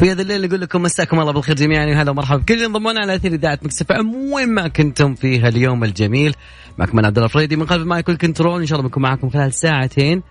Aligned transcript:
في 0.00 0.10
هذا 0.10 0.22
الليل 0.22 0.46
نقول 0.46 0.60
لكم 0.60 0.82
مساكم 0.82 1.20
الله 1.20 1.32
بالخير 1.32 1.56
جميعا 1.56 1.86
وهلا 1.86 2.10
ومرحبا 2.10 2.40
بكل 2.40 2.64
انضمونا 2.64 3.00
على 3.00 3.14
اثير 3.14 3.32
اذاعه 3.34 3.58
Mix 3.62 3.92
FM. 3.92 4.14
وين 4.14 4.48
ما 4.48 4.68
كنتم 4.68 5.14
في 5.14 5.40
هاليوم 5.40 5.84
الجميل. 5.84 6.34
معكم 6.78 6.98
أنا 6.98 7.06
عبد 7.06 7.16
الله 7.16 7.26
الفريدي 7.26 7.56
من 7.56 7.66
قلب 7.66 7.86
master 7.86 8.16
control. 8.16 8.60
إن 8.60 8.66
شاء 8.66 8.78
الله 8.78 8.88
بنكون 8.88 9.02
معكم 9.02 9.30
خلال 9.30 9.54
ساعتين. 9.54 10.22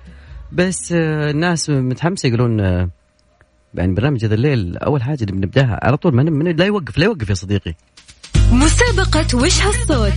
بس 0.51 0.91
آه، 0.91 1.31
الناس 1.31 1.69
متحمسة 1.69 2.27
يقولون 2.27 2.59
آه، 2.59 2.89
يعني 3.73 3.93
برنامج 3.93 4.25
هذا 4.25 4.35
الليل 4.35 4.77
أول 4.77 5.03
حاجة 5.03 5.21
اللي 5.21 5.31
بنبدأها 5.31 5.79
على 5.83 5.97
طول 5.97 6.15
من, 6.15 6.33
من 6.33 6.55
لا 6.55 6.65
يوقف 6.65 6.97
لا 6.97 7.05
يوقف 7.05 7.29
يا 7.29 7.33
صديقي. 7.33 7.73
مسابقة 8.51 9.37
وش 9.37 9.61
هالصوت؟ 9.61 10.13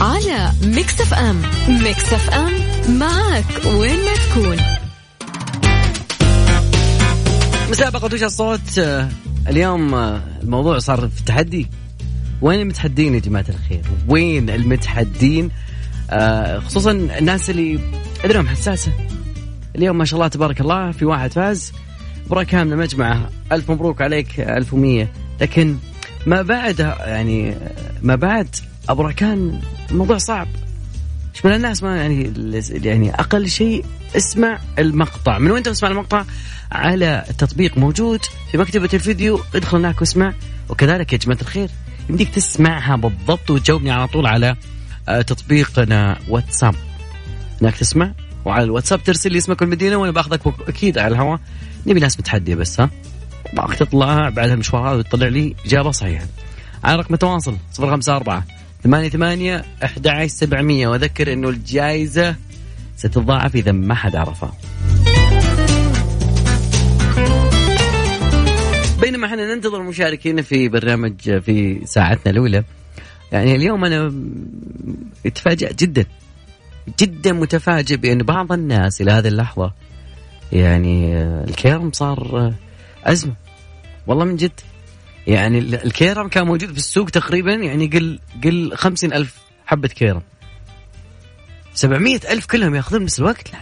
على 0.00 0.52
Mix 0.64 1.00
FM. 1.00 1.42
Mix 1.68 2.12
FM 2.12 2.52
معك 2.98 3.64
وين 3.66 3.98
ما 3.98 4.14
تكون. 4.30 4.79
مسابقة 7.70 8.14
وش 8.14 8.22
الصوت؟ 8.22 8.78
اليوم 9.48 9.94
آه، 9.94 10.22
الموضوع 10.42 10.78
صار 10.78 11.08
في 11.08 11.24
تحدي. 11.24 11.66
وين 12.42 12.60
المتحدين 12.60 13.14
يا 13.14 13.20
جماعة 13.20 13.44
الخير؟ 13.48 13.82
وين 14.08 14.50
المتحدين؟ 14.50 15.50
آه، 16.10 16.58
خصوصا 16.58 16.90
الناس 16.90 17.50
اللي 17.50 17.80
أدريهم 18.24 18.48
حساسة. 18.48 18.92
اليوم 19.76 19.98
ما 19.98 20.04
شاء 20.04 20.16
الله 20.16 20.28
تبارك 20.28 20.60
الله 20.60 20.90
في 20.90 21.04
واحد 21.04 21.32
فاز. 21.32 21.72
برا 22.30 22.42
كاملة 22.42 22.76
مجمعة 22.76 23.30
ألف 23.52 23.70
مبروك 23.70 24.02
عليك 24.02 24.40
ألف 24.40 24.74
ومية. 24.74 25.12
لكن 25.40 25.76
ما 26.26 26.42
بعد 26.42 26.78
يعني 27.00 27.54
ما 28.02 28.14
بعد 28.14 28.56
أبركان 28.88 29.60
الموضوع 29.90 30.18
صعب. 30.18 30.48
من 31.44 31.52
الناس 31.52 31.82
ما 31.82 31.96
يعني 31.96 32.32
يعني 32.70 33.14
أقل 33.14 33.48
شيء 33.48 33.84
اسمع 34.16 34.58
المقطع. 34.78 35.38
من 35.38 35.50
وين 35.50 35.62
تسمع 35.62 35.90
المقطع؟ 35.90 36.24
على 36.72 37.24
التطبيق 37.30 37.78
موجود 37.78 38.20
في 38.50 38.58
مكتبة 38.58 38.88
الفيديو. 38.94 39.40
ادخل 39.54 39.76
هناك 39.76 40.00
واسمع. 40.00 40.34
وكذلك 40.68 41.12
يا 41.12 41.18
جماعة 41.18 41.38
الخير 41.40 41.70
يمديك 42.10 42.28
تسمعها 42.28 42.96
بالضبط 42.96 43.50
وتجاوبني 43.50 43.90
على 43.90 44.06
طول 44.08 44.26
على 44.26 44.56
آه، 45.08 45.22
تطبيقنا 45.22 46.18
واتساب. 46.28 46.74
هناك 47.62 47.76
تسمع؟ 47.76 48.12
وعلى 48.44 48.64
الواتساب 48.64 49.02
ترسل 49.02 49.32
لي 49.32 49.38
اسمك 49.38 49.60
والمدينة 49.60 49.96
وأنا 49.96 50.12
باخذك 50.12 50.40
أكيد 50.68 50.98
على 50.98 51.14
الهواء. 51.14 51.40
نبي 51.86 52.00
ناس 52.00 52.20
متحدية 52.20 52.54
بس 52.54 52.80
ها؟ 52.80 52.90
باخذ 53.52 53.76
تطلع 53.76 54.28
بعد 54.28 54.50
المشوار 54.50 54.88
هذا 54.88 54.96
وتطلع 54.98 55.28
لي 55.28 55.54
إجابة 55.66 55.90
صحيحة. 55.90 56.26
على 56.84 56.98
رقم 56.98 57.14
التواصل 57.14 57.56
054 57.80 58.42
ثمانية 58.84 59.08
ثمانية 59.08 59.64
أحد 59.84 60.06
عشر 60.06 60.26
سبعمية. 60.26 60.88
وأذكر 60.88 61.32
أنه 61.32 61.48
الجائزة 61.48 62.36
ستتضاعف 62.96 63.54
إذا 63.54 63.72
ما 63.72 63.94
حد 63.94 64.16
عرفها. 64.16 64.52
بينما 69.20 69.34
إحنا 69.34 69.54
ننتظر 69.54 69.80
المشاركين 69.80 70.42
في 70.42 70.68
برنامج 70.68 71.38
في 71.38 71.80
ساعتنا 71.84 72.32
الأولى. 72.32 72.64
يعني 73.32 73.56
اليوم 73.56 73.84
أنا 73.84 74.12
اتفاجأت 75.26 75.84
جدا 75.84 76.04
جدا 76.98 77.32
متفاجئ 77.32 77.96
بأن 77.96 78.18
بعض 78.18 78.52
الناس 78.52 79.00
إلى 79.00 79.10
هذه 79.10 79.28
اللحظة 79.28 79.72
يعني 80.52 81.22
الكيرم 81.22 81.92
صار 81.92 82.52
أزمة. 83.04 83.34
والله 84.06 84.24
من 84.24 84.36
جد. 84.36 84.60
يعني 85.26 85.58
الكيرم 85.58 86.28
كان 86.28 86.46
موجود 86.46 86.72
في 86.72 86.78
السوق 86.78 87.10
تقريبا 87.10 87.52
يعني 87.52 87.86
قل 87.86 88.18
قل 88.44 88.76
خمسين 88.76 89.12
ألف 89.12 89.36
حبة 89.66 89.88
كيرم. 89.88 90.22
سبعمية 91.74 92.20
ألف 92.30 92.46
كلهم 92.46 92.74
ياخذون 92.74 93.02
نفس 93.02 93.18
الوقت؟ 93.18 93.52
لا. 93.52 93.58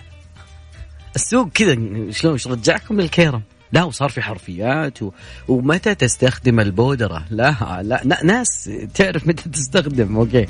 السوق 1.16 1.48
كذا 1.48 1.74
شلون 2.10 2.38
رجعكم 2.46 3.00
للكيرم؟ 3.00 3.42
لا 3.72 3.84
وصار 3.84 4.08
في 4.08 4.22
حرفيات 4.22 5.02
و... 5.02 5.12
ومتى 5.48 5.94
تستخدم 5.94 6.60
البودرة؟ 6.60 7.24
لا 7.30 7.82
لا 8.04 8.24
ناس 8.24 8.70
تعرف 8.94 9.26
متى 9.26 9.48
تستخدم 9.50 10.16
okay. 10.16 10.46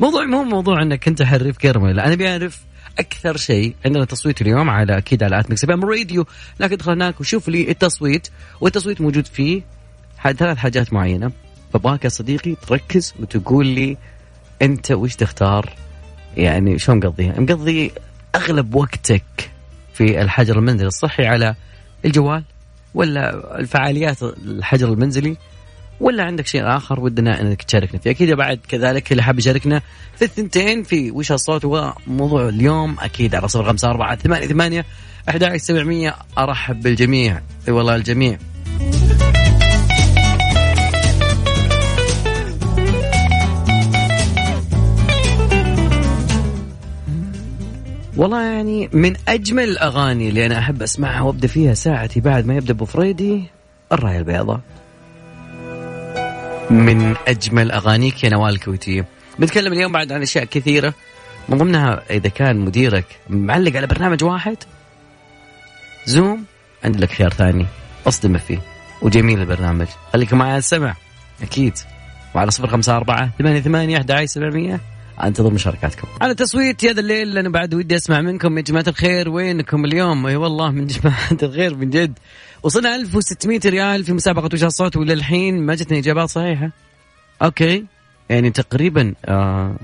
موضوع 0.00 0.24
مو 0.24 0.44
موضوع 0.44 0.82
إنك 0.82 1.08
أنت 1.08 1.22
حريف 1.22 1.56
كيرم 1.56 1.86
لا 1.86 2.06
أنا 2.06 2.14
بيعرف 2.14 2.60
أكثر 2.98 3.36
شيء 3.36 3.74
عندنا 3.84 4.04
تصويت 4.04 4.42
اليوم 4.42 4.70
على 4.70 4.98
أكيد 4.98 5.22
على 5.22 5.40
at 5.40 5.50
Mix 5.50 5.64
Radio. 5.64 6.26
لكن 6.60 6.72
ادخل 6.72 6.92
هناك 6.92 7.20
وشوف 7.20 7.48
لي 7.48 7.70
التصويت 7.70 8.28
والتصويت 8.60 9.00
موجود 9.00 9.26
فيه 9.26 9.62
ثلاث 10.22 10.56
حاجات 10.56 10.92
معينة. 10.92 11.32
فباك 11.72 12.04
يا 12.04 12.08
صديقي 12.08 12.54
تركز 12.54 13.14
وتقول 13.20 13.66
لي 13.66 13.96
أنت 14.62 14.92
وش 14.92 15.16
تختار؟ 15.16 15.72
يعني 16.36 16.78
شو 16.78 16.94
مقضيها؟ 16.94 17.40
مقضي 17.40 17.92
أغلب 18.34 18.74
وقتك 18.74 19.50
في 19.94 20.22
الحجر 20.22 20.58
المنزلي 20.58 20.86
الصحي 20.86 21.26
على 21.26 21.54
الجوال. 22.04 22.44
ولا 22.94 23.58
الفعاليات 23.58 24.22
الحجر 24.22 24.92
المنزلي 24.92 25.36
ولا 26.00 26.24
عندك 26.24 26.46
شيء 26.46 26.76
آخر 26.76 27.00
ودنا 27.00 27.40
إنك 27.40 27.62
تشاركنا 27.62 28.00
فيه. 28.00 28.10
أكيد 28.10 28.30
بعد 28.30 28.60
كذلك 28.68 29.12
اللي 29.12 29.22
حاب 29.22 29.38
يشاركنا 29.38 29.82
في 30.16 30.24
الثنتين 30.24 30.82
في 30.82 31.10
وش 31.10 31.32
الصوت 31.32 31.64
وموضوع 31.64 32.48
اليوم 32.48 32.96
أكيد 33.00 33.34
على 33.34 33.48
صفر 33.48 33.64
خمسة 33.64 33.88
أربعة 33.90 34.16
ثمانية 34.16 34.46
ثمانية 34.46 34.84
أحد 35.28 35.56
سبعمية. 35.56 36.14
أرحب 36.38 36.82
بالجميع. 36.82 37.42
والله 37.68 37.96
الجميع. 37.96 38.38
والله 48.16 48.42
يعني 48.42 48.88
من 48.92 49.16
أجمل 49.28 49.64
الأغاني 49.64 50.28
اللي 50.28 50.46
أنا 50.46 50.58
أحب 50.58 50.82
أسمعها 50.82 51.20
وأبدأ 51.20 51.46
فيها 51.46 51.74
ساعتي 51.74 52.20
بعد 52.20 52.46
ما 52.46 52.54
يبدأ 52.54 52.72
أبو 52.72 52.84
فريدي 52.84 53.44
الراية 53.92 54.18
البيضاء. 54.18 54.60
من 56.70 57.14
أجمل 57.28 57.70
أغانيك 57.70 58.24
يا 58.24 58.28
نوال 58.28 58.54
الكويتيه 58.54 59.04
بنتكلم 59.38 59.72
اليوم 59.72 59.92
بعد 59.92 60.12
عن 60.12 60.22
أشياء 60.22 60.44
كثيرة. 60.44 60.94
من 61.48 61.58
ضمنها 61.58 62.02
إذا 62.10 62.28
كان 62.28 62.60
مديرك 62.60 63.04
معلق 63.28 63.76
على 63.76 63.86
برنامج 63.86 64.24
واحد 64.24 64.56
زوم 66.06 66.44
عندك 66.84 67.00
لك 67.00 67.10
خيار 67.10 67.30
ثاني. 67.30 67.66
اصدم 68.06 68.38
فيه. 68.38 68.58
وجميل 69.02 69.40
البرنامج. 69.40 69.86
خليكم 70.12 70.38
معي 70.38 70.50
على 70.50 70.58
السمع. 70.58 70.94
أكيد. 71.42 71.74
وعلى 72.34 72.50
صفر 72.50 72.66
خمسة 72.66 72.96
أربعة 72.96 73.30
ثمانية 73.38 73.60
ثمانية 73.60 73.96
أحد 73.96 74.24
سبعمية. 74.24 74.80
انتظر 75.22 75.52
مشاركاتكم. 75.52 76.08
على 76.20 76.34
تصويت 76.34 76.84
هذا 76.84 77.00
الليل 77.00 77.38
أنا 77.38 77.48
بعد 77.48 77.74
ودي 77.74 77.96
أسمع 77.96 78.20
منكم 78.20 78.58
يا 78.58 78.62
جماعة 78.62 78.84
الخير. 78.88 79.28
وينكم 79.28 79.84
اليوم؟ 79.84 80.26
أي 80.26 80.36
والله 80.36 80.70
من 80.70 80.86
جماعة 80.96 81.38
الخير 81.42 81.76
من 81.76 81.90
جد. 81.90 82.18
وصلنا 82.62 82.94
1600 82.96 83.60
ريال 83.66 84.04
في 84.04 84.12
مسابقة 84.12 84.50
وش 84.52 84.64
الصوت 84.64 84.96
وللحين 84.96 85.66
ما 85.66 85.74
جتني 85.74 85.98
إجابات 85.98 86.28
صحيحة. 86.28 86.70
okay. 87.42 87.84
يعني 88.28 88.50
تقريبا 88.50 89.14
آه 89.24 89.76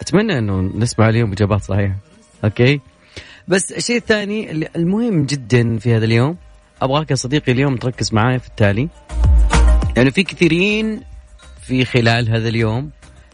أتمنى 0.00 0.38
أنه 0.38 0.60
نسمع 0.60 1.08
اليوم 1.08 1.32
إجابات 1.32 1.62
صحيحة. 1.62 1.96
okay. 2.44 2.80
بس 3.48 3.72
الشيء 3.72 3.96
الثاني 3.96 4.68
المهم 4.76 5.26
جدا 5.26 5.78
في 5.78 5.96
هذا 5.96 6.04
اليوم 6.04 6.36
أبغاك 6.82 7.10
يا 7.10 7.16
صديقي 7.16 7.52
اليوم 7.52 7.76
تركز 7.76 8.14
معايا 8.14 8.38
في 8.38 8.48
التالي. 8.48 8.88
يعني 9.96 10.10
في 10.10 10.22
كثيرين 10.22 11.00
في 11.62 11.84
خلال 11.84 12.28
هذا 12.28 12.48
اليوم 12.48 12.90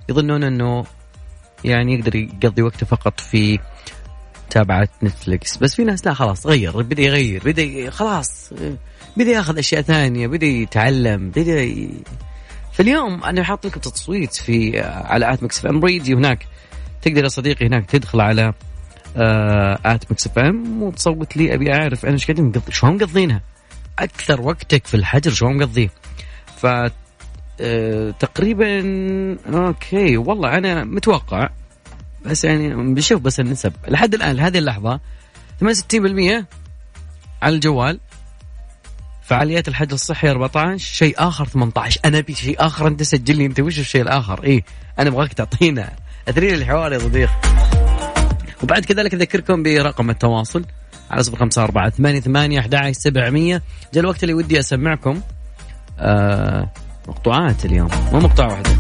يظنون 0.09 0.45
إنه 0.45 0.85
يعني 1.65 1.95
يقدر 1.95 2.17
يقضي 2.17 2.63
وقته 2.63 2.87
فقط 2.87 3.21
في 3.21 3.59
متابعة 4.47 4.89
Netflix 5.03 5.57
بس 5.57 5.75
في 5.75 5.85
ناس 5.85 6.07
لا 6.07 6.15
خلاص 6.15 6.47
غير 6.47 6.83
بدأ 6.83 7.03
يغير 7.03 7.43
بدأ 7.45 7.91
خلاص 7.91 8.51
بدأ 9.17 9.31
ياخذ 9.31 9.59
أشياء 9.59 9.83
ثانية 9.83 10.27
بدأ 10.27 10.47
يتعلم 10.47 11.31
بدأ 11.31 11.63
ي... 11.63 11.91
فاليوم 12.73 13.25
أنا 13.25 13.45
حاط 13.45 13.67
لكم 13.67 13.81
تصويت 13.81 14.35
في 14.35 14.81
على 14.81 15.33
at 15.33 15.43
Mix 15.43 15.67
FM. 15.67 15.85
Radio 15.85 16.17
هناك. 16.17 16.47
تقدر 17.03 17.23
يا 17.23 17.29
صديقي 17.29 17.67
هناك 17.67 17.91
تدخل 17.91 18.21
على 18.21 18.53
at 19.85 20.13
Mix 20.13 20.27
FM 20.27 20.83
وتصوت 20.83 21.37
لي 21.37 21.55
أبي 21.55 21.73
أعرف 21.73 22.05
أنا 22.05 22.13
إيش 22.13 22.27
قاعدين 22.27 22.53
شو 22.71 22.87
مقضينها؟ 22.87 23.43
أكثر 23.99 24.41
وقتك 24.41 24.87
في 24.87 24.95
الحجر 24.95 25.31
شو 25.31 25.49
مقضيه؟ 25.49 25.91
ف 26.57 26.67
أه 27.61 28.11
تقريبا 28.11 28.79
okay 29.55 30.17
والله 30.17 30.59
أنا 30.59 30.85
متوقع 30.85 31.51
بس 32.25 32.45
يعني 32.45 32.75
بنشوف 32.75 33.23
بس 33.23 33.41
النسب 33.41 33.73
لحد 33.89 34.15
الآن 34.15 34.37
لهذه 34.37 34.59
اللحظة 34.59 35.01
68% 35.61 36.45
على 37.43 37.55
الجوال. 37.55 38.01
فعاليات 39.23 39.69
الحج 39.69 39.93
الصحي 39.93 40.31
14 40.31 40.79
شيء 40.79 41.15
آخر 41.19 41.47
18 41.47 42.01
أنا 42.05 42.19
أبي 42.19 42.35
شيء 42.35 42.57
آخر 42.67 42.87
أنت 42.87 43.03
سجل 43.03 43.37
لي 43.37 43.47
أنت 43.47 43.61
وش 43.61 43.79
الشيء 43.79 44.03
الآخر؟ 44.03 44.45
اي 44.45 44.65
أنا 44.99 45.09
أبغاك 45.09 45.33
تعطينا. 45.33 45.93
اثري 46.29 46.55
الحوار 46.55 46.93
يا 46.93 46.99
صديق. 46.99 47.31
وبعد 48.63 48.85
كذلك 48.85 49.15
أذكركم 49.15 49.63
برقم 49.63 50.11
التواصل 50.11 50.65
على 51.11 51.23
صفر 51.23 51.37
خمسة 51.37 51.65
أربعة 51.65 51.91
ثمانية 51.91 52.21
ثمانية 52.21 52.61
أحد 52.61 52.91
سبعمية. 52.93 53.63
جاء 53.95 54.05
الوقت 54.05 54.23
اللي 54.23 54.35
ودي 54.35 54.59
أسمعكم. 54.59 55.21
آه 55.99 56.71
مقطوعات 57.09 57.65
اليوم. 57.65 57.89
مو 58.13 58.19
مقطوعة 58.19 58.49
واحدة. 58.49 58.75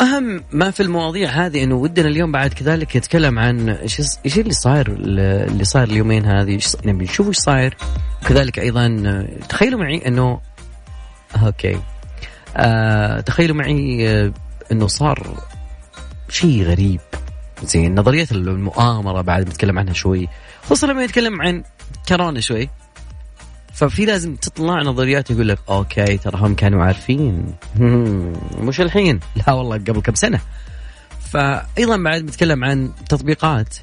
اهم 0.00 0.44
ما 0.52 0.70
في 0.70 0.82
المواضيع 0.82 1.30
هذه 1.30 1.64
إنه 1.64 1.74
ودنا 1.74 2.08
اليوم 2.08 2.32
بعد 2.32 2.52
كذلك 2.52 2.96
يتكلم 2.96 3.38
عن 3.38 3.68
إيش 3.68 4.02
إيش 4.24 4.38
اللي 4.38 4.52
صاير 4.52 4.86
اللي 4.88 5.64
صاير 5.64 5.88
اليومين 5.88 6.24
هذه. 6.24 6.40
نبي 6.40 6.60
يعني 6.84 7.04
نشوف 7.04 7.28
إيش 7.28 7.36
صاير. 7.36 7.76
وكذلك 8.22 8.58
أيضا 8.58 9.26
تخيلوا 9.48 9.80
معي 9.80 10.08
إنه 10.08 10.40
okay. 11.42 11.80
آه 12.56 13.20
تخيلوا 13.20 13.56
معي 13.56 14.08
آه 14.08 14.32
إنه 14.72 14.86
صار 14.86 15.36
شيء 16.28 16.62
غريب. 16.62 17.00
زين 17.62 17.94
نظرية 18.00 18.26
المؤامرة 18.32 19.20
بعد 19.20 19.44
بنتكلم 19.44 19.78
عنها 19.78 19.92
شوي. 19.94 20.28
خصوصا 20.62 20.86
لما 20.86 21.04
يتكلم 21.04 21.42
عن 21.42 21.62
كورونا 22.08 22.40
شوي. 22.40 22.68
ففي 23.74 24.04
لازم 24.04 24.36
تطلع 24.36 24.82
نظريات 24.82 25.30
يقول 25.30 25.48
لك 25.48 25.58
okay 25.68 26.16
ترى 26.16 26.38
هم 26.40 26.54
كانوا 26.54 26.84
عارفين. 26.84 27.54
مش 28.66 28.80
الحين. 28.80 29.20
لا 29.36 29.52
والله 29.52 29.76
قبل 29.76 30.00
كم 30.00 30.14
سنة. 30.14 30.40
فايضا 31.30 31.96
بعد 31.96 32.22
بنتكلم 32.22 32.64
عن 32.64 32.90
تطبيقات 33.08 33.76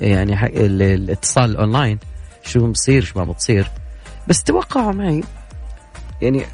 يعني 0.00 0.46
الاتصال 0.66 1.56
أونلاين. 1.56 1.98
شو 2.44 2.66
بتصير 2.66 3.04
شو 3.04 3.18
ما 3.18 3.32
بتصير. 3.32 3.70
بس 4.28 4.42
توقعوا 4.42 4.92
معي 4.92 5.22
يعني 6.22 6.44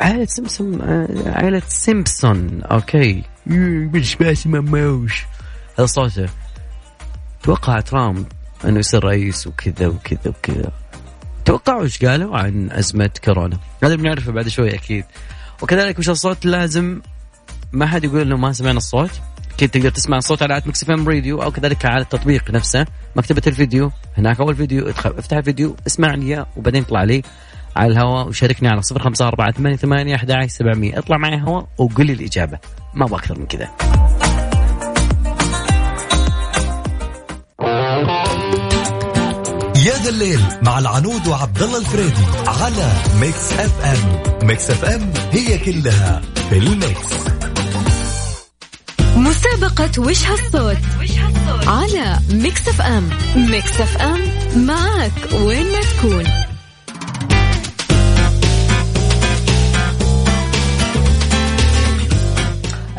عائلة 0.00 0.24
سمسم 0.24 0.82
عائلة 1.26 1.62
Simpson 1.68 2.62
okay. 2.62 3.22
مش 3.46 4.16
باسم 4.16 4.64
موش 4.64 5.24
هذا 5.24 5.37
صوته 5.86 6.28
توقع 7.42 7.80
ترامب 7.80 8.26
إنه 8.64 8.78
يصير 8.78 9.04
رئيس 9.04 9.46
وكذا 9.46 9.86
وكذا 9.86 10.20
وكذا. 10.26 10.72
توقعوا 11.44 11.82
إيش 11.82 12.04
قالوا 12.04 12.38
عن 12.38 12.68
أزمة 12.72 13.10
كورونا؟ 13.24 13.58
هذا 13.84 13.94
بنعرفه 13.94 14.32
بعد 14.32 14.48
شوي 14.48 14.74
أكيد. 14.74 15.04
وكذلك 15.62 15.98
وش 15.98 16.08
الصوت 16.08 16.46
لازم؟ 16.46 17.00
ما 17.72 17.86
حد 17.86 18.04
يقول 18.04 18.20
إنه 18.20 18.36
ما 18.36 18.52
سمعنا 18.52 18.76
الصوت. 18.76 19.10
أكيد 19.54 19.70
تقدر 19.70 19.90
تسمع 19.90 20.16
الصوت 20.16 20.42
على 20.42 20.62
Mix 20.66 20.82
FM 20.82 21.08
Radio 21.08 21.42
أو 21.42 21.50
كذلك 21.50 21.86
على 21.86 22.02
التطبيق 22.02 22.50
نفسه. 22.50 22.86
مكتبة 23.16 23.42
الفيديو 23.46 23.90
هناك 24.16 24.40
أول 24.40 24.56
فيديو. 24.56 24.88
افتح 24.88 25.36
الفيديو 25.36 25.76
اسمعني 25.86 26.26
اياه 26.26 26.46
وبعدين 26.56 26.82
اطلع 26.82 27.04
لي 27.04 27.22
على 27.76 27.92
الهواء 27.92 28.28
وشاركني 28.28 28.68
على 28.68 28.82
صفر 28.82 29.02
خمسة 29.02 29.28
أربعة 29.28 29.52
ثمانية 29.52 29.76
ثمانية 29.76 30.14
أحد 30.14 30.30
عشر 30.30 30.48
سبعمية. 30.48 30.98
اطلع 30.98 31.16
معي 31.16 31.42
هواء 31.42 31.68
وقول 31.78 32.06
لي 32.06 32.12
الإجابة. 32.12 32.58
ما 32.94 33.06
أبغى 33.06 33.18
أكثر 33.18 33.38
من 33.38 33.46
كذا. 33.46 33.68
يا 39.86 39.94
ذا 40.02 40.08
الليل 40.08 40.40
مع 40.62 40.78
العنود 40.78 41.26
وعبد 41.26 41.62
الله 41.62 41.78
الفريدي 41.78 42.24
على 42.46 42.92
Mix 43.20 43.52
FM. 43.52 44.22
Mix 44.46 44.70
FM 44.70 45.12
هي 45.32 45.58
كلها 45.58 46.22
في 46.50 46.58
ال 46.58 46.69
mix. 46.69 47.12
مسابقة 49.16 49.90
وش 50.02 50.26
هالصوت 50.26 50.78
على 51.66 52.18
Mix 52.30 52.68
FM. 52.68 53.10
Mix 53.36 53.80
FM 53.80 54.20
معك 54.66 55.12
وين 55.32 55.66
ما 55.72 55.80
تكون. 55.80 56.24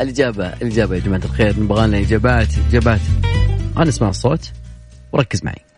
الإجابة 0.00 0.46
الإجابة 0.46 0.94
يا 0.94 1.00
جماعة 1.00 1.24
الخير. 1.24 1.60
نبغى 1.60 1.86
لنا 1.86 1.98
إجابات 1.98 2.48
إجابات. 2.68 3.00
أنا 3.76 3.88
أسمع 3.88 4.08
الصوت. 4.08 4.52
وركز 5.12 5.44
معي. 5.44 5.69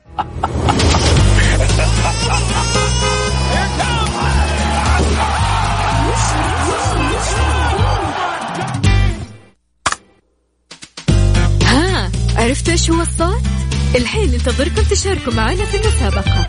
ها 11.63 12.11
عرفت 12.37 12.69
إيش 12.69 12.91
هو 12.91 13.01
الصوت؟ 13.03 13.43
الحين 13.95 14.31
ننتظركم 14.31 14.83
تشاركوا 14.83 15.33
معنا 15.33 15.65
في 15.65 15.77
المسابقة 15.77 16.47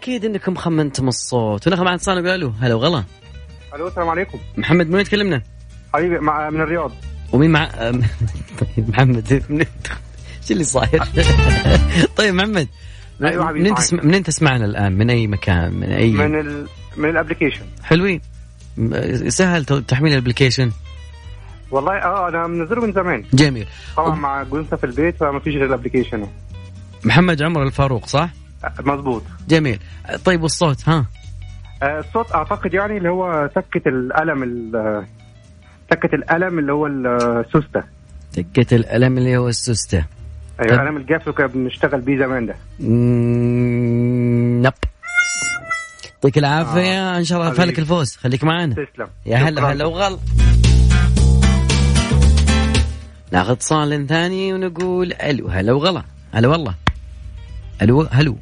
أكيد 0.00 0.24
إنكم 0.24 0.54
خمنتم 0.54 1.08
الصوت. 1.08 1.66
وناخذ 1.66 1.84
معنا 1.84 1.96
اتصال 1.96 2.28
قالوا 2.28 2.52
هلا 2.60 2.74
وغلا. 2.74 3.04
ألو 3.74 3.88
السلام 3.88 4.08
عليكم. 4.08 4.38
محمد 4.56 4.88
من 4.88 4.94
وين 4.94 5.04
تكلمنا؟ 5.04 5.42
حبيبي 5.94 6.18
مع 6.18 6.50
من 6.50 6.60
الرياض. 6.60 6.92
ومين 7.32 7.50
مع 7.50 7.64
طيب 8.60 8.88
محمد 8.88 9.44
من 9.48 9.64
شو 10.46 10.52
اللي 10.54 10.64
صاير؟ 10.64 11.02
طيب 12.16 12.34
محمد 12.34 12.68
أيوه 13.22 13.46
حبيبي 13.46 13.60
منين 13.60 13.74
تسمع 13.74 14.02
منين 14.02 14.22
تسمعنا 14.22 14.64
الآن؟ 14.64 14.92
من 14.92 15.10
أي 15.10 15.26
مكان؟ 15.26 15.74
من 15.74 15.92
اي 15.92 16.12
من 16.12 16.40
ال... 16.40 16.66
من 16.96 17.08
ال 17.08 17.13
application 17.13 17.64
حلوين. 17.82 18.20
سهل 19.28 19.64
تحميل 19.64 20.12
ال 20.12 20.17
application 20.17 20.70
والله 21.70 21.92
آه 21.92 22.28
أنا 22.28 22.46
منزله 22.46 22.80
من 22.80 22.92
زمان. 22.92 23.24
جميل. 23.32 23.66
طبعا 23.96 24.14
مع 24.14 24.42
جلوسنا 24.42 24.76
في 24.76 24.84
البيت 24.84 25.16
فما 25.16 25.40
فيش 25.40 25.54
غير 25.54 25.66
ال 25.66 25.71
application 25.71 26.26
محمد 27.04 27.42
عمر 27.42 27.62
الفاروق 27.62 28.06
صح؟ 28.06 28.30
مظبوط. 28.80 29.22
جميل. 29.48 29.78
طيب 30.24 30.42
والصوت 30.42 30.88
ها؟ 30.88 31.06
آه، 31.82 31.98
الصوت 31.98 32.32
أعتقد 32.34 32.74
يعني 32.74 32.96
اللي 32.98 33.08
هو 33.08 33.50
تكه 33.54 33.88
القلم 33.88 34.42
ال- 34.42 35.06
تكه 35.90 36.14
القلم 36.14 36.58
اللي 36.58 36.72
هو 36.72 36.86
السوستة. 36.86 37.82
تكة 38.32 38.76
الألم 38.76 39.18
اللي 39.18 39.36
هو 39.36 39.48
السوستة. 39.48 40.04
أيوه 40.60 40.76
طب. 40.76 40.80
القلم 40.82 40.96
الجاف 40.96 41.22
اللي 41.22 41.32
كنا 41.32 41.46
بنشتغل 41.46 42.00
بيه 42.00 42.18
زمان 42.18 42.46
ده. 42.46 42.54
نب. 44.68 44.72
يعطيك 46.14 46.38
العافية. 46.38 47.16
إن 47.16 47.24
شاء 47.24 47.40
الله. 47.40 47.52
فلك 47.52 47.78
الفوز. 47.78 48.16
خليك 48.16 48.44
معنا 48.44 48.74
تسلم. 48.74 49.08
يا 49.26 49.36
هلا. 49.36 49.72
هلا 49.72 49.84
وغل. 49.84 50.18
ناخذ 53.32 53.50
اتصال 53.50 54.06
ثاني 54.06 54.52
ونقول 54.54 55.12
ألو. 55.12 55.48
هلا 55.48 55.72
وغلا. 55.72 56.02
هلا 56.34 56.48
والله. 56.48 56.74
ألو 57.82 58.02
هلو. 58.10 58.36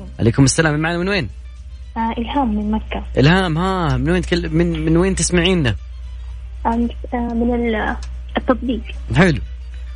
عليكم. 0.00 0.14
عليكم 0.20 0.44
السلام. 0.44 0.74
من 0.74 0.80
معنا 0.80 0.98
من 0.98 1.08
وين؟ 1.08 1.28
آه 1.96 2.12
إلهام 2.18 2.54
من 2.54 2.70
مكة. 2.70 3.02
إلهام 3.18 3.58
ها 3.58 3.96
من 3.96 4.10
وين 4.10 4.22
تكلم 4.22 4.54
من 4.54 4.84
من 4.84 4.96
وين 4.96 5.14
تسمعينا؟ 5.14 5.76
آه 6.66 6.88
آه، 7.14 7.16
من 7.34 7.54
ال- 7.54 7.96
التطبيق. 8.36 8.80
حلو. 9.16 9.40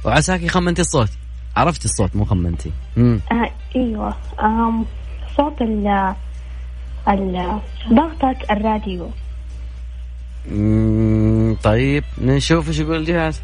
وعساكي 0.04 0.48
خمنتي 0.48 0.82
الصوت. 0.82 1.08
عرفتي 1.56 1.84
الصوت 1.84 2.16
مو 2.16 2.24
خمنتي. 2.24 2.70
امم 2.96 3.20
آه 3.32 3.50
إيوه. 3.76 4.16
آم 4.40 4.84
صوت 5.36 5.62
ال 5.62 6.14
ال 7.08 7.60
ضغطة 7.92 8.36
الراديو. 8.50 9.10
مم، 10.50 11.56
طيب. 11.62 12.04
نشوف 12.20 12.68
إيش 12.68 12.78
يقول 12.78 12.96
الجهاز 12.96 13.40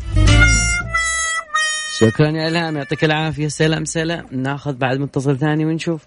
شكرا 2.00 2.28
يا 2.30 2.48
إلهام. 2.48 2.76
يعطيك 2.76 3.04
العافية. 3.04 3.48
سلام 3.48 3.84
سلام. 3.84 4.26
ناخذ 4.32 4.74
بعد 4.76 4.98
متصل 4.98 5.38
ثاني 5.38 5.64
ونشوف. 5.64 6.06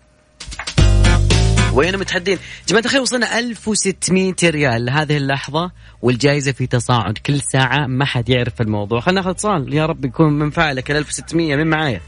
وين 1.75 1.97
متحدين؟ 1.97 2.37
جماعة 2.67 2.83
الخير 2.85 3.01
وصلنا 3.01 3.39
1600 3.39 4.35
ريال. 4.43 4.85
لهذه 4.85 5.17
اللحظة 5.17 5.71
والجائزة 6.01 6.51
في 6.51 6.67
تصاعد. 6.67 7.17
كل 7.17 7.41
ساعة 7.41 7.87
ما 7.87 8.05
حد 8.05 8.29
يعرف 8.29 8.61
الموضوع. 8.61 8.99
خلينا 8.99 9.21
ناخذ 9.21 9.29
اتصال. 9.29 9.73
يا 9.73 9.85
رب 9.85 10.05
يكون 10.05 10.33
من 10.33 10.49
فعلك. 10.49 10.91
ال 10.91 10.97
1600 10.97 11.55
من 11.55 11.67
معايا؟ 11.67 12.01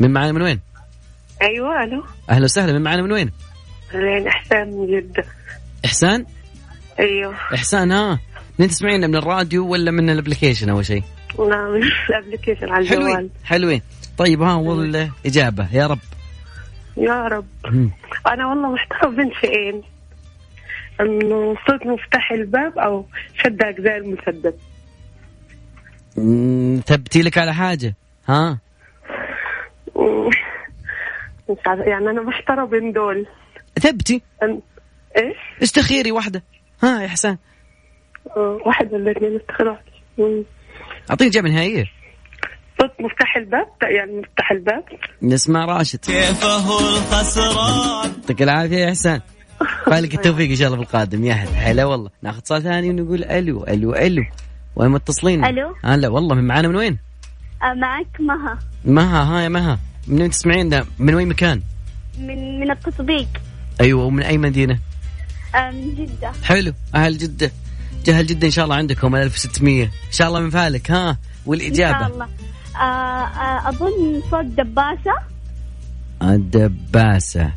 من 0.00 0.10
معانا 0.10 0.32
من 0.32 0.42
وين؟ 0.42 0.60
أيوه 1.42 1.84
ألو. 1.84 2.04
أهلا 2.30 2.44
وسهلا. 2.44 2.72
من 2.72 2.82
معانا 2.82 3.02
من 3.02 3.12
وين؟ 3.12 3.30
لين 3.94 4.28
إحسان 4.28 4.68
من 4.68 4.86
جدة. 4.86 5.24
إحسان؟ 5.84 6.26
أيوه. 7.00 7.34
إحسان 7.54 7.92
ها. 7.92 8.18
انت 8.60 8.70
تسمعينا 8.70 9.06
من 9.06 9.16
الراديو 9.16 9.68
ولا 9.68 9.90
من 9.90 10.10
ال 10.10 10.15
application 10.15 10.68
أول 10.68 10.86
شيء؟ 10.86 11.02
نعم 11.38 11.74
ال 12.10 12.15
application 12.15 12.68
على 12.68 12.84
الجوال. 12.84 13.00
حلوين 13.06 13.30
حلوين. 13.44 13.82
طيب 14.18 14.42
ها 14.42 14.54
والإجابة. 14.54 15.68
يا 15.72 15.86
رب. 15.86 15.98
يا 16.96 17.28
رب. 17.28 17.46
مم. 17.64 17.90
أنا 18.26 18.46
والله 18.46 18.72
محتار 18.72 19.08
بين 19.08 19.32
شيئين. 19.40 19.82
إنه 21.00 21.56
صوت 21.66 21.86
مفتاح 21.86 22.32
الباب 22.32 22.78
أو 22.78 23.06
شد 23.34 23.62
أجزاء 23.62 23.96
المسدس. 23.96 24.54
ثبتي 26.86 27.22
لك 27.22 27.38
على 27.38 27.54
حاجة 27.54 27.94
ها. 28.28 28.58
مش 31.50 31.58
عارفة، 31.66 31.84
يعني 31.84 32.10
أنا 32.10 32.22
محتارة 32.22 32.64
بين 32.64 32.92
دول. 32.92 33.26
ثبتي. 33.80 34.22
أن... 34.42 34.60
إيش؟ 35.16 35.36
استخيري 35.62 36.12
واحدة 36.12 36.42
ها 36.82 37.02
يا 37.02 37.08
حسان. 37.08 37.38
آه، 38.36 38.58
واحد 38.66 38.92
ولا 38.92 39.10
اثنين؟ 39.10 39.36
استخير 39.36 39.68
واحد 39.68 39.84
مم. 40.18 40.44
أعطيني 41.10 41.30
إجابة 41.30 41.48
نهائية. 41.48 41.82
صوت 41.82 42.03
مفتاح 43.04 43.36
الباب 43.36 43.66
يعني 43.82 44.12
مفتاح 44.20 44.50
الباب. 44.52 44.84
نسمع 45.22 45.64
راشد. 45.64 45.98
كيفه 45.98 46.78
الخسران 46.80 48.10
يعطيك 48.20 48.42
العافية 48.42 48.76
يا 48.76 48.90
حسان 48.90 49.20
فالك 49.90 50.14
التوفيق 50.14 50.50
إن 50.50 50.56
شاء 50.56 50.66
الله 50.66 50.78
بالقادم. 50.78 51.24
يا 51.24 51.32
هلا 51.34 51.50
هلا 51.70 51.84
والله. 51.84 52.10
ناخذ 52.22 52.38
اتصال 52.38 52.62
ثاني 52.62 52.90
ونقول 52.90 53.24
ألو 53.24 53.64
ألو 53.64 53.94
ألو. 53.94 54.22
وين 54.76 54.90
متصلين؟ 54.90 55.44
ألو. 55.44 55.74
هلا 55.84 56.08
والله 56.08 56.34
من 56.34 56.46
معانا 56.46 56.68
من 56.68 56.76
وين؟ 56.76 56.98
آه، 57.62 57.74
معك 57.74 58.20
مها. 58.20 58.58
مها 58.84 59.22
ها 59.22 59.40
يا 59.42 59.48
مها. 59.48 59.78
من 60.08 60.20
وين 60.20 60.30
تسمعين؟ 60.30 60.82
من 60.98 61.14
وين 61.14 61.28
مكان؟ 61.28 61.62
من 62.18 62.60
من 62.60 62.70
التطبيق 62.70 63.28
أيوه 63.80 64.04
ومن 64.04 64.22
أي 64.22 64.38
مدينة؟ 64.38 64.78
آه، 65.54 65.70
من 65.70 65.94
جدة. 65.94 66.32
حلو 66.44 66.72
أهل 66.94 67.18
جدة. 67.18 67.50
جهل 68.04 68.26
جدة 68.26 68.46
إن 68.46 68.50
شاء 68.50 68.64
الله 68.64 68.76
عندكم 68.76 69.16
1600 69.16 69.84
إن 69.84 69.90
شاء 70.10 70.28
الله 70.28 70.40
من 70.40 70.50
فالك 70.50 70.90
ها 70.90 71.10
إن 71.10 71.16
والاجابه 71.46 71.98
شاء 71.98 72.08
الله. 72.14 72.28
أظن 72.76 74.22
صوت 74.30 74.44
دباسة. 74.44 75.14
الدباسة. 76.22 77.52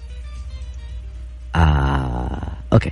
آه 1.56 2.42
أوكي. 2.74 2.92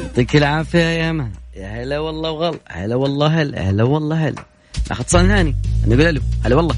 يعطيك 0.00 0.36
العافية 0.36 0.78
يا 0.78 1.12
ما 1.12 1.30
يا 1.56 1.82
هلا 1.82 1.98
والله 1.98 2.30
وغل 2.30 2.58
هلا 2.68 2.96
والله 2.96 3.42
هلا 3.42 3.70
هلا 3.70 3.84
والله 3.84 4.28
هلا. 4.28 4.44
ناخذ 4.90 5.00
اتصال 5.00 5.28
ثاني 5.28 5.56
نقول 5.86 6.00
ألو. 6.00 6.20
هلا 6.44 6.56
والله. 6.56 6.74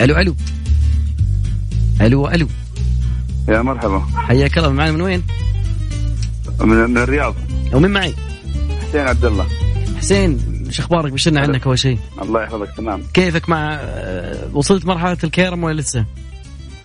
ألو 0.00 0.16
ألو. 0.18 0.34
ألو 2.00 2.28
ألو. 2.28 2.48
يا 3.48 3.62
مرحبا. 3.62 4.06
حياك 4.14 4.58
الله. 4.58 4.68
معنا 4.70 4.92
من 4.92 5.00
وين؟ 5.00 5.22
من, 6.60 6.76
من 6.90 6.98
الرياض. 6.98 7.34
ومن 7.72 7.90
معي؟ 7.90 8.14
حسين 8.82 9.00
عبد 9.00 9.24
الله. 9.24 9.46
حسين. 9.98 10.59
إيش 10.70 10.80
أخبارك؟ 10.80 11.12
بشرنا 11.12 11.40
عنك 11.40 11.66
أول 11.66 11.78
شيء. 11.78 11.98
الله 12.22 12.42
يحفظك 12.42 12.68
تمام. 12.76 13.02
كيفك 13.14 13.48
مع 13.48 13.74
آه، 13.80 14.50
وصلت 14.56 14.86
مرحلة 14.86 15.18
الكيرم 15.24 15.64
ولا 15.64 15.80
لسه؟ 15.80 16.04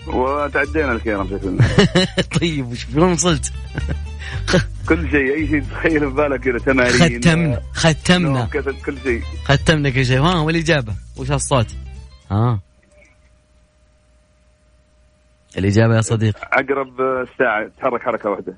وتعدينا 0.08 0.92
الكيرم 0.92 1.24
بشكل 1.24 1.58
طيب 2.40 2.68
وش 2.72 2.88
وين 2.96 3.12
وصلت؟ 3.12 3.54
كل 4.90 5.10
شيء 5.12 5.34
أي 5.36 5.48
شيء 5.48 5.64
تخيل 5.64 6.00
في 6.00 6.06
بالك 6.16 6.40
كذا 6.40 6.58
تمارين 6.58 7.22
ختمنا 7.22 7.62
ختمنا. 7.74 8.40
نوم، 8.40 8.48
كسل 8.48 8.76
كل 8.86 8.98
شيء. 9.04 9.22
ختمنا 9.46 9.90
كل 9.90 10.06
شيء. 10.06 10.20
ها 10.22 10.40
والاجابه 10.40 10.94
وش 11.18 11.32
هالصوت؟ 11.32 11.68
ها. 12.32 12.60
الإجابة 15.58 15.96
يا 15.96 16.02
صديق. 16.02 16.36
عقرب 16.52 17.02
الساعة 17.02 17.68
تتحرك 17.68 18.02
حركة 18.02 18.30
واحدة. 18.30 18.54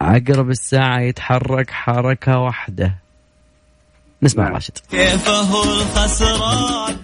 عقرب 0.00 0.50
الساعة 0.50 1.00
يتحرك 1.00 1.70
حركة 1.70 2.38
واحدة. 2.38 2.94
نسمع 4.22 4.44
نعم. 4.44 4.54
راشد. 4.54 4.78
كيفه 4.90 5.62
الخسران؟ 5.62 6.96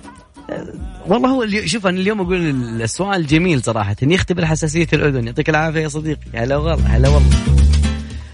والله 1.06 1.28
هو. 1.28 1.46
شوف 1.66 1.86
أنا 1.86 2.00
اليوم 2.00 2.20
أقول 2.20 2.50
السؤال 2.82 3.26
جميل 3.26 3.62
صراحة. 3.62 3.96
يختبر 4.02 4.46
حساسية 4.46 4.86
الأذن. 4.92 5.26
يعطيك 5.26 5.50
العافية 5.50 5.80
يا 5.80 5.88
صديقي. 5.88 6.20
هلا 6.34 6.56
والله 6.56 6.86
هلا 6.86 7.08
والله. 7.08 7.36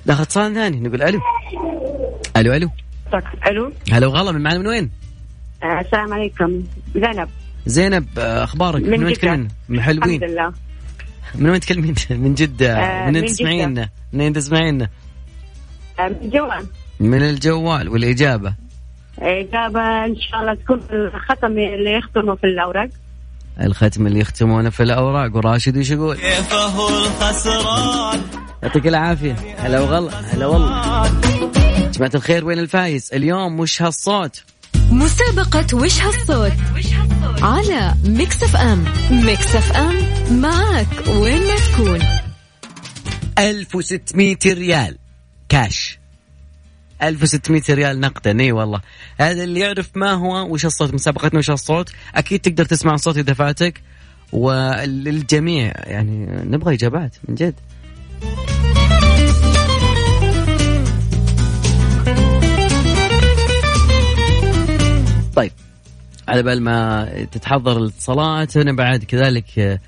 ناخذ 0.07 0.23
اتصال 0.23 0.55
ثاني. 0.55 0.81
نقول 0.81 1.03
ألو. 1.03 1.21
ألو 2.37 2.53
ألو. 2.53 2.71
ألو. 3.47 3.73
هلا 3.93 4.07
وغلا 4.07 4.33
من 4.33 4.41
معنا 4.43 4.59
من 4.59 4.67
وين؟ 4.67 4.91
السلام 5.81 6.13
عليكم. 6.15 6.63
زينب. 6.95 7.29
زينب 7.67 8.07
آه، 8.19 8.45
أخبارك؟ 8.45 8.83
من 8.83 8.91
من 8.91 9.05
وين. 9.05 9.15
تكلمين؟ 9.15 9.49
من 9.69 9.81
حلوين 9.81 10.23
الحمد 10.23 10.31
لله. 10.31 10.53
من 11.35 11.51
وين 11.51 11.61
تكلمين؟ 11.61 11.95
من 12.25 12.35
جدة. 12.35 12.79
آه، 12.79 13.11
من 13.11 13.15
وين 13.15 13.25
من 13.25 13.31
تسمعينا؟ 13.31 13.89
من 14.13 14.21
وين 14.21 14.33
تسمعينا؟ 14.33 14.89
آه، 15.99 16.09
من 16.09 16.31
جوان 16.31 16.67
من 17.01 17.23
الجوال 17.23 17.89
والإجابة. 17.89 18.55
إجابة 19.21 20.05
إن 20.05 20.17
شاء 20.17 20.41
الله 20.41 20.55
تكون 20.55 20.81
الختم 20.93 21.59
اللي 21.59 21.93
يختموا 21.93 22.35
في 22.35 22.45
الأوراق. 22.45 22.89
الختم 23.61 24.07
اللي 24.07 24.21
يختمونه 24.21 24.71
في 24.71 24.83
الأوراق. 24.83 25.37
وراشد 25.37 25.77
وش 25.77 25.91
يقول؟ 25.91 26.17
كيفه 26.17 26.89
الخسران. 26.89 28.21
يعطيك 28.63 28.87
العافية. 28.87 29.37
هلا 29.59 29.81
وغلا 29.81 30.11
هلا 30.11 30.47
والله. 30.47 31.11
جماعة 31.91 32.11
الخير 32.15 32.45
وين 32.45 32.59
الفايز؟ 32.59 33.11
اليوم 33.15 33.61
وش 33.61 33.83
هالصوت؟ 33.83 34.43
مسابقة 34.91 35.67
وش 35.77 36.01
هالصوت؟ 36.01 36.53
على 37.43 37.95
Mix 38.05 38.43
FM. 38.43 38.85
Mix 39.11 39.57
FM 39.57 39.95
معك 40.41 41.09
وين 41.09 41.43
ما 41.43 41.55
تكون. 41.73 41.99
1600 43.39 44.37
ريال. 44.47 44.99
كاش. 45.49 46.00
1600 47.03 47.63
ريال 47.71 48.01
نقدا 48.01 48.41
اي 48.41 48.53
والله. 48.53 48.81
هذا 49.19 49.45
اللي 49.45 49.61
يعرف 49.61 49.91
ما 49.95 50.13
هو 50.13 50.53
وش 50.53 50.67
الصوت 50.67 50.95
مسابقتنا 50.95 51.39
وش 51.39 51.51
الصوت. 51.51 51.93
أكيد 52.15 52.41
تقدر 52.41 52.65
تسمع 52.65 52.95
الصوت 52.95 53.19
اذا 53.19 53.35
فاتك 53.35 53.81
وللجميع 54.33 55.73
يعني 55.77 56.27
نبغى 56.45 56.75
إجابات 56.75 57.17
من 57.29 57.35
جد. 57.35 57.55
طيب 65.35 65.53
على 66.29 66.43
بال 66.43 66.63
ما 66.63 67.09
تتحضر 67.33 67.77
الاتصالات 67.77 68.57
أنا 68.57 68.73
بعد 68.73 69.05
كذلك 69.05 69.81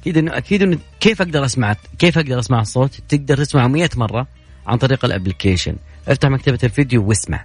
أكيد 0.00 0.18
انه 0.18 0.36
أكيد 0.36 0.62
إنه 0.62 0.78
كيف 1.00 1.22
أقدر 1.22 1.44
اسمع 1.44 1.76
كيف 1.98 2.18
أقدر 2.18 2.38
أسمع 2.38 2.60
الصوت؟ 2.60 3.00
تقدر 3.08 3.44
تسمعه 3.44 3.66
100 3.66 3.90
مرة 3.96 4.26
عن 4.66 4.78
طريق 4.78 5.04
ال 5.04 5.09
application، 5.09 5.76
افتح 6.08 6.28
مكتبة 6.28 6.58
الفيديو 6.64 7.08
واسمع. 7.08 7.44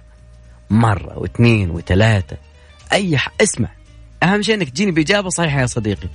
مرة 0.70 1.18
واثنين 1.18 1.70
وثلاثة. 1.70 2.36
أي 2.92 3.18
ح... 3.18 3.28
اسمع. 3.40 3.68
أهم 4.22 4.42
شيء 4.42 4.54
إنك 4.54 4.70
تجيني 4.70 4.90
بإجابة 4.90 5.28
صحيحة 5.28 5.60
يا 5.60 5.66
صديقي. 5.66 6.08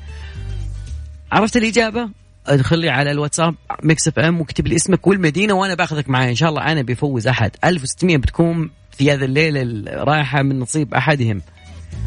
عرفت 1.32 1.58
الإجابة؟ 1.58 2.10
ادخل 2.48 2.80
لي 2.80 2.90
على 2.90 3.12
الواتساب 3.12 3.56
Mix 3.84 4.08
FM 4.08 4.40
واكتب 4.40 4.68
لي 4.68 4.76
اسمك 4.76 5.08
والمدينة 5.08 5.54
وأنا 5.54 5.76
بأخذك 5.76 6.10
معي 6.10 6.30
إن 6.30 6.36
شاء 6.36 6.50
الله 6.50 6.62
أنا 6.62 6.82
بفوز 6.82 7.28
أحد. 7.28 7.52
1600 7.64 8.18
بتكون 8.18 8.70
في 8.92 9.12
هذا 9.12 9.26
الليلة 9.26 9.62
الرايحه 9.62 10.42
من 10.42 10.60
نصيب 10.60 10.94
احدهم. 10.94 11.42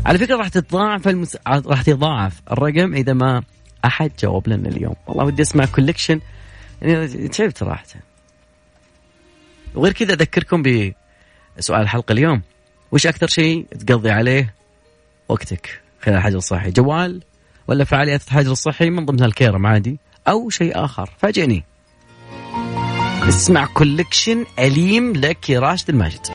على 0.06 0.18
فكرة 0.18 0.36
راح 0.36 0.48
تتضاعف 0.48 1.08
المس... 1.08 1.36
راح 1.46 1.82
تضاعف 1.82 2.42
الرقم 2.52 2.94
إذا 2.94 3.12
ما 3.12 3.42
أحد 3.84 4.10
جاوب 4.22 4.48
لنا 4.48 4.68
اليوم. 4.68 4.94
والله 5.06 5.24
ودي 5.24 5.42
أسمع 5.42 5.64
collection 5.64 6.20
يعني 6.82 7.28
تعبت 7.28 7.58
صراحة. 7.58 7.84
وغير 9.74 9.92
كذا 9.92 10.12
أذكركم 10.12 10.62
بسؤال 11.58 11.80
الحلقة 11.80 12.12
اليوم. 12.12 12.42
وش 12.92 13.06
أكثر 13.06 13.26
شيء 13.26 13.66
تقضي 13.86 14.10
عليه 14.10 14.54
وقتك 15.28 15.80
خلال 16.02 16.16
الحجر 16.16 16.36
الصحي؟ 16.38 16.70
جوال 16.70 17.22
ولا 17.68 17.84
فعاليات 17.84 18.22
الحجر 18.26 18.52
الصحي 18.52 18.90
من 18.90 19.06
ضمنها 19.06 19.26
الكيرم 19.26 19.66
عادي 19.66 19.98
أو 20.28 20.50
شيء 20.50 20.84
آخر؟ 20.84 21.10
فاجئني. 21.18 21.64
اسمع 23.28 23.66
collection 23.66 24.46
أليم 24.58 25.12
لك 25.12 25.50
يا 25.50 25.60
راشد 25.60 25.88
الماجد. 25.88 26.26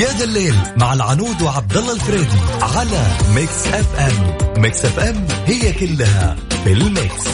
يا 0.00 0.08
ذا 0.18 0.24
الليل 0.24 0.54
مع 0.76 0.92
العنود 0.92 1.42
وعبد 1.42 1.76
الله 1.76 1.92
الفريدي 1.92 2.38
على 2.62 3.06
Mix 3.34 3.66
FM 3.66 4.62
Mix 4.62 4.84
FM 4.84 5.26
هي 5.46 5.72
كلها 5.72 6.36
في 6.64 6.72
ال 6.72 6.86
mix 6.86 7.28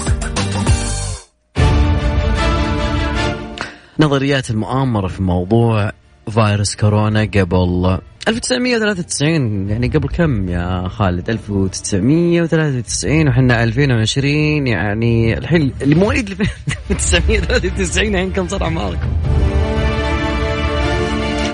نظريات 4.00 4.50
المؤامرة 4.50 5.08
في 5.08 5.22
موضوع 5.22 5.92
فيروس 6.30 6.76
كورونا 6.76 7.24
قبل 7.24 7.98
1993 8.28 9.68
يعني 9.70 9.88
قبل 9.88 10.08
كم 10.08 10.48
يا 10.48 10.88
خالد 10.88 11.30
1993 11.30 13.28
وحنا 13.28 13.64
2020 13.64 14.66
يعني 14.66 15.38
الحين 15.38 15.74
اللي 15.82 15.94
مواليد 15.94 16.30
1993 16.90 18.08
الحين 18.08 18.32
كم 18.32 18.48
صار 18.48 18.64
اعماركم؟ 18.64 19.08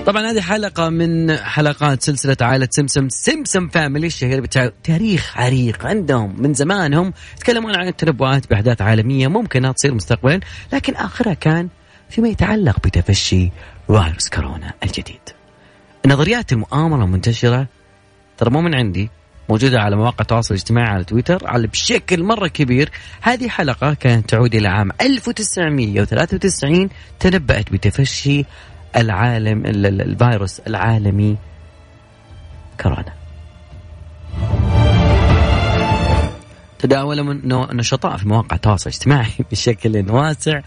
طبعا 0.05 0.31
هذه 0.31 0.41
حلقة 0.41 0.89
من 0.89 1.37
حلقات 1.37 2.03
سلسلة 2.03 2.37
عائلة 2.41 2.67
سمسم 2.71 3.09
سمسم 3.09 3.67
فاميلي 3.67 4.07
الشهير 4.07 4.41
بتاريخ 4.41 5.37
عريق 5.37 5.85
عندهم 5.85 6.41
من 6.41 6.53
زمان 6.53 6.93
هم 6.93 7.13
يتكلمون 7.37 7.75
عن 7.75 7.87
التنبؤات 7.87 8.49
بأحداث 8.49 8.81
عالمية 8.81 9.27
ممكن 9.27 9.73
تصير 9.73 9.93
مستقبلا 9.93 10.39
لكن 10.73 10.95
آخرها 10.95 11.33
كان 11.33 11.69
فيما 12.11 12.29
يتعلق 12.29 12.79
بتفشي 12.79 13.51
فيروس 13.87 14.29
كورونا 14.29 14.73
الجديد. 14.83 15.19
نظريات 16.07 16.51
المؤامرة 16.53 17.05
منتشرة 17.05 17.67
ترى 18.37 18.49
مو 18.49 18.61
من 18.61 18.75
عندي 18.75 19.09
موجودة 19.49 19.79
على 19.79 19.95
مواقع 19.95 20.17
التواصل 20.21 20.53
الاجتماعي 20.53 20.87
على 20.93 21.03
تويتر 21.03 21.47
على 21.47 21.67
بشكل 21.67 22.23
مرة 22.23 22.47
كبير. 22.47 22.91
هذه 23.21 23.47
حلقة 23.49 23.93
كانت 23.93 24.29
تعود 24.29 24.55
إلى 24.55 24.67
عام 24.67 24.89
1993 25.01 26.89
تنبأت 27.19 27.71
بتفشي 27.73 28.45
العالم 28.95 29.65
ال- 29.65 29.85
ال- 29.85 30.01
الفيروس 30.01 30.59
العالمي 30.59 31.37
كورونا. 32.81 33.13
تداول 36.79 37.23
من 37.23 37.41
نشطاء 37.75 38.17
في 38.17 38.27
مواقع 38.27 38.55
التواصل 38.55 38.89
الاجتماعي 38.89 39.31
بشكل 39.51 40.11
واسع. 40.11 40.61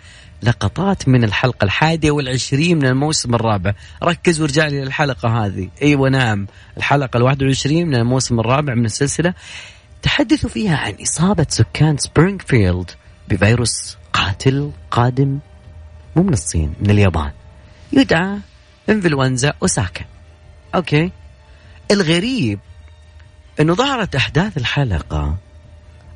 لقطات 0.44 1.08
من 1.08 1.24
الحلقة 1.24 1.64
الحادية 1.64 2.10
والعشرين 2.10 2.78
من 2.78 2.86
الموسم 2.86 3.34
الرابع. 3.34 3.74
ركز 4.02 4.40
وارجع 4.40 4.66
لي 4.66 4.80
للحلقة 4.80 5.28
هذه. 5.28 5.68
أيوة 5.82 6.08
نعم. 6.08 6.46
الحلقة 6.76 7.16
الواحد 7.16 7.42
والعشرين 7.42 7.88
من 7.88 7.94
الموسم 7.94 8.40
الرابع 8.40 8.74
من 8.74 8.84
السلسلة 8.84 9.34
تحدثوا 10.02 10.50
فيها 10.50 10.76
عن 10.76 10.94
إصابة 11.02 11.46
سكان 11.48 11.96
سبرينغفيلد 11.96 12.90
بفيروس 13.28 13.96
قاتل 14.12 14.70
قادم 14.90 15.38
مو 16.16 16.22
من 16.22 16.32
الصين 16.32 16.74
من 16.80 16.90
اليابان. 16.90 17.32
يدعى 17.92 18.38
إنفلونزا 18.88 19.54
أوساكا. 19.62 20.04
أوكي؟ 20.74 21.10
الغريب 21.90 22.58
إنه 23.60 23.74
ظهرت 23.74 24.14
أحداث 24.14 24.56
الحلقة 24.56 25.36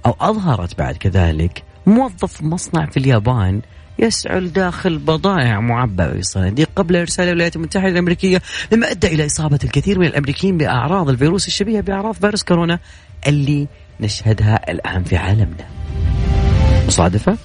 أو 0.06 0.16
أظهرت 0.20 0.78
بعد 0.78 0.96
كذلك 0.96 1.62
موظف 1.86 2.42
مصنع 2.42 2.86
في 2.86 2.96
اليابان 2.96 3.62
يسعل 3.98 4.52
داخل 4.52 4.98
بضائع 4.98 5.60
معبأة 5.60 6.18
بصناديق 6.18 6.68
قبل 6.76 6.96
إرسال 6.96 7.28
الولايات 7.28 7.56
المتحدة 7.56 7.88
الأمريكية 7.88 8.42
مما 8.72 8.90
أدى 8.90 9.06
إلى 9.06 9.26
إصابة 9.26 9.58
الكثير 9.64 9.98
من 9.98 10.06
الأمريكيين 10.06 10.58
بأعراض 10.58 11.08
الفيروس 11.08 11.46
الشبيهة 11.46 11.80
بأعراض 11.80 12.14
فيروس 12.14 12.42
كورونا 12.42 12.78
اللي 13.26 13.68
نشهدها 14.00 14.70
الآن 14.70 15.04
في 15.04 15.16
عالمنا. 15.16 15.66
مصادفة؟ 16.86 17.38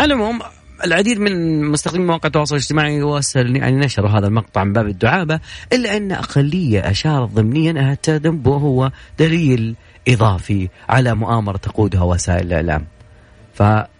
العموم 0.00 0.38
العديد 0.84 1.18
من 1.18 1.64
مستخدمي 1.64 2.04
مواقع 2.04 2.26
التواصل 2.26 2.54
الاجتماعي 2.54 3.02
وصل 3.02 3.56
يعني 3.56 3.76
نشروا 3.76 4.10
هذا 4.10 4.26
المقطع 4.26 4.64
من 4.64 4.72
باب 4.72 4.86
الدعابة 4.86 5.40
إلا 5.72 5.96
أن 5.96 6.12
أقلية 6.12 6.90
أشارت 6.90 7.30
ضمنيا 7.30 7.70
أنها 7.70 7.94
تذنب 7.94 8.46
وهو 8.46 8.90
دليل 9.18 9.76
إضافي 10.08 10.68
على 10.88 11.14
مؤامرة 11.14 11.56
تقودها 11.56 12.02
وسائل 12.02 12.46
الإعلام. 12.46 12.86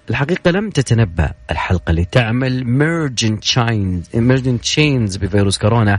فالحقيقة 0.09 0.51
لم 0.51 0.71
تتنبأ 0.71 1.33
الحلقة 1.51 1.93
لتعمل 1.93 2.65
ميرجن 2.65 3.41
تشاينز 3.41 4.09
ميرجن 4.15 4.61
تشينز 4.61 5.17
بفيروس 5.17 5.59
كورونا 5.59 5.99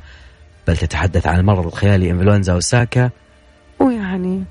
بل 0.68 0.78
تتحدث 0.78 1.28
عن 1.28 1.40
المرض 1.40 1.66
الخيالي 1.66 2.12
إنفلونزا 2.12 2.54
أوساكا. 2.54 3.10
ويعني 3.80 4.44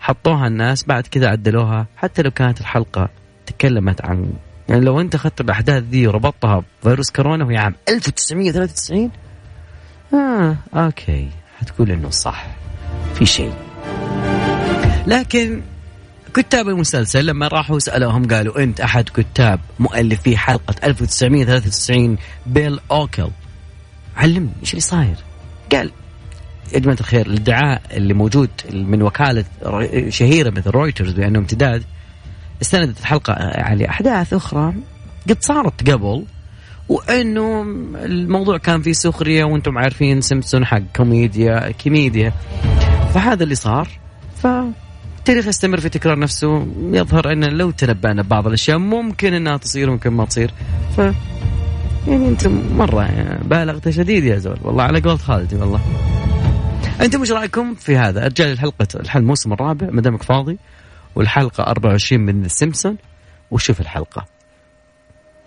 حطوها 0.00 0.46
الناس 0.46 0.84
بعد 0.84 1.06
كذا 1.06 1.28
عدلوها 1.28 1.86
حتى 1.96 2.22
لو 2.22 2.30
كانت 2.30 2.60
الحلقة 2.60 3.08
تكلمت 3.46 4.04
عن 4.04 4.32
يعني 4.68 4.84
لو 4.84 5.00
أنت 5.00 5.14
أخذت 5.14 5.40
الأحداث 5.40 5.82
ذي 5.82 6.06
وربطتها 6.06 6.62
بفيروس 6.82 7.10
كورونا 7.10 7.44
وهي 7.44 7.56
عام 7.56 7.74
1993 7.88 9.10
آه 10.14 10.56
أوكي 10.74 11.28
حتقول 11.60 11.90
إنه 11.90 12.10
صح 12.10 12.46
في 13.14 13.26
شيء. 13.26 13.54
لكن 15.06 15.62
كتاب 16.36 16.68
المسلسل 16.68 17.26
لما 17.26 17.48
راحوا 17.48 17.78
سألوهم 17.78 18.26
قالوا 18.26 18.62
أنت 18.62 18.80
أحد 18.80 19.08
كتاب 19.08 19.60
مؤلفي 19.78 20.36
حلقة 20.36 20.74
1993 20.84 22.16
بيل 22.46 22.80
أوكل 22.90 23.30
علمني 24.16 24.50
إيش 24.60 24.70
اللي 24.70 24.80
صاير؟ 24.80 25.16
قال 25.72 25.90
يا 26.72 26.78
جماعة 26.78 26.96
الخير 27.00 27.26
الادعاء 27.26 27.82
اللي 27.90 28.14
موجود 28.14 28.50
من 28.72 29.02
وكالة 29.02 29.44
شهيرة 30.08 30.50
مثل 30.50 30.70
رويترز 30.70 31.12
بأنه 31.12 31.38
امتداد 31.38 31.82
استندت 32.62 33.00
الحلقة 33.00 33.32
على 33.38 33.88
أحداث 33.88 34.34
أخرى 34.34 34.74
قد 35.28 35.36
صارت 35.40 35.90
قبل 35.90 36.24
وأنه 36.88 37.62
الموضوع 38.04 38.58
كان 38.58 38.82
فيه 38.82 38.92
سخرية 38.92 39.44
وأنتم 39.44 39.78
عارفين 39.78 40.20
سيمبسون 40.20 40.64
حق 40.64 40.82
كوميديا 40.96 41.70
كوميديا 41.84 42.32
فهذا 43.14 43.44
اللي 43.44 43.54
صار 43.54 43.88
ف 44.42 44.46
التاريخ 45.26 45.46
يستمر 45.46 45.80
في 45.80 45.88
تكرار 45.88 46.18
نفسه 46.18 46.66
يظهر 46.92 47.32
أن 47.32 47.44
لو 47.44 47.70
تنبأنا 47.70 48.22
ببعض 48.22 48.46
الأشياء 48.46 48.78
ممكن 48.78 49.34
أنها 49.34 49.56
تصير 49.56 49.90
ممكن 49.90 50.10
ما 50.10 50.24
تصير. 50.24 50.50
ف 50.96 50.98
يعني 50.98 52.28
أنت 52.28 52.46
مرة 52.46 53.02
يعني 53.02 53.44
بالغت 53.44 53.88
شديد 53.88 54.24
يا 54.24 54.38
زول 54.38 54.58
والله 54.62 54.82
على 54.82 55.00
قولة 55.00 55.16
خالتي 55.16 55.56
والله. 55.56 55.80
أنتم 57.00 57.20
إيش 57.20 57.32
رأيكم 57.32 57.74
في 57.74 57.96
هذا؟ 57.96 58.24
أرجع 58.24 58.44
للحلقة 58.44 58.86
الموسم 59.16 59.52
الرابع 59.52 59.88
ما 59.90 60.00
دامك 60.00 60.22
فاضي 60.22 60.58
والحلقة 61.14 61.64
24 61.64 62.22
من 62.22 62.44
السيمسون 62.44 62.96
وشوف 63.50 63.80
الحلقة. 63.80 64.26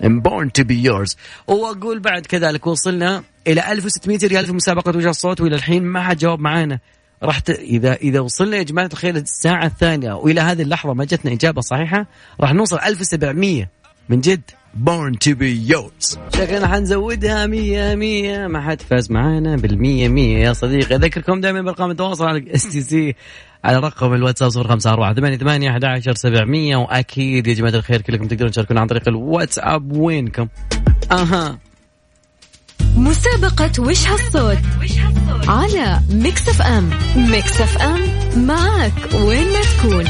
I'm 0.04 0.22
born 0.22 0.50
to 0.62 0.64
be 0.64 0.90
yours. 0.90 1.16
وأقول 1.48 2.00
بعد 2.00 2.26
كذلك 2.26 2.68
وصلنا 2.68 3.24
إلى 3.48 3.72
1600 3.72 4.20
ريال 4.24 4.46
في 4.46 4.54
مسابقة 4.54 4.98
وجه 4.98 5.10
الصوت 5.10 5.42
وإلى 5.42 5.56
الحين 5.56 5.84
ما 5.84 6.02
حد 6.04 6.18
جاوب 6.18 6.40
معانا. 6.40 6.80
راح 7.24 7.40
ت... 7.40 7.50
اذا 7.50 7.94
إذا 7.94 8.20
وصلنا 8.20 8.58
يا 8.58 8.64
جماعة 8.64 8.90
الخير 8.94 9.16
الساعة 9.16 9.66
الثانية 9.66 10.14
وإلى 10.14 10.42
هذه 10.42 10.62
اللحظة 10.62 10.94
ما 10.94 11.06
جتنا 11.06 11.32
إجابة 11.32 11.62
صحيحة 11.62 12.06
راح 12.42 12.54
نوصل 12.54 12.80
1700 12.80 13.70
من 14.10 14.22
جد. 14.22 14.42
Born 14.86 15.14
to 15.14 15.36
be 15.36 15.72
yours. 15.72 16.18
شكلنا 16.36 16.68
حنزودها 16.68 17.46
100 17.46 17.96
100 17.96 18.48
ما 18.48 18.62
حد 18.62 18.82
فاز 18.82 19.12
معانا 19.12 19.56
بالمية 19.56 20.08
100 20.08 20.38
يا 20.38 20.54
صديقي. 20.54 20.96
أذكركم 20.96 21.42
دائما 21.42 21.62
بارقام 21.62 21.92
التواصل 21.92 22.26
على 22.26 22.56
اس 22.56 22.70
تي 22.70 22.82
سي 22.82 23.16
على 23.64 23.78
رقم 23.80 24.14
الواتساب 24.14 24.52
054 24.58 25.38
88 25.38 25.70
11 25.70 26.14
700 26.14 26.76
وأكيد 26.76 27.48
يا 27.48 27.54
جماعة 27.54 27.74
الخير 27.74 28.02
كلكم 28.02 28.28
تقدرون 28.28 28.52
تشاركونا 28.52 28.82
عن 28.82 28.88
طريق 28.88 29.08
الواتساب. 29.08 29.92
وينكم؟ 29.92 30.48
أها. 31.12 31.60
مسابقة 33.00 33.72
وش 33.80 34.08
هالصوت؟ 34.08 34.58
على 35.48 36.02
Mix 36.10 36.50
FM. 36.50 36.90
Mix 37.16 37.62
FM 37.62 38.02
معك 38.46 38.94
وين 39.14 39.48
ما 39.54 39.60
تكون. 39.62 40.06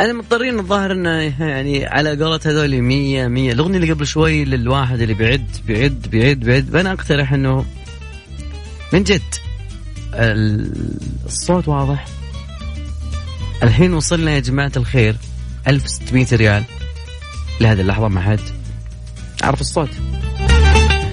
أنا 0.00 0.12
مضطرين 0.12 0.58
الظاهر 0.58 0.92
إنه 0.92 1.10
يعني 1.40 1.86
على 1.86 2.10
قولة 2.10 2.40
هذول 2.46 2.82
100 2.82 3.28
100 3.28 3.52
الأغنية 3.52 3.76
اللي 3.78 3.92
قبل 3.92 4.06
شوي 4.06 4.44
للواحد 4.44 5.00
اللي 5.00 5.14
بيعد 5.14 5.46
بيعد 5.66 6.06
بيعد 6.10 6.40
بيعد 6.40 6.76
أنا 6.76 6.92
أقترح 6.92 7.32
إنه 7.32 7.64
من 8.92 9.02
جد 9.02 9.34
الصوت 11.26 11.68
واضح. 11.68 12.06
الحين 13.62 13.94
وصلنا 13.94 14.30
يا 14.30 14.40
جماعة 14.40 14.72
الخير. 14.76 15.16
1600 15.68 16.26
ريال. 16.32 16.64
لهذه 17.60 17.80
اللحظة 17.80 18.08
ما 18.08 18.20
حد 18.20 18.40
عرف 19.42 19.60
الصوت. 19.60 19.90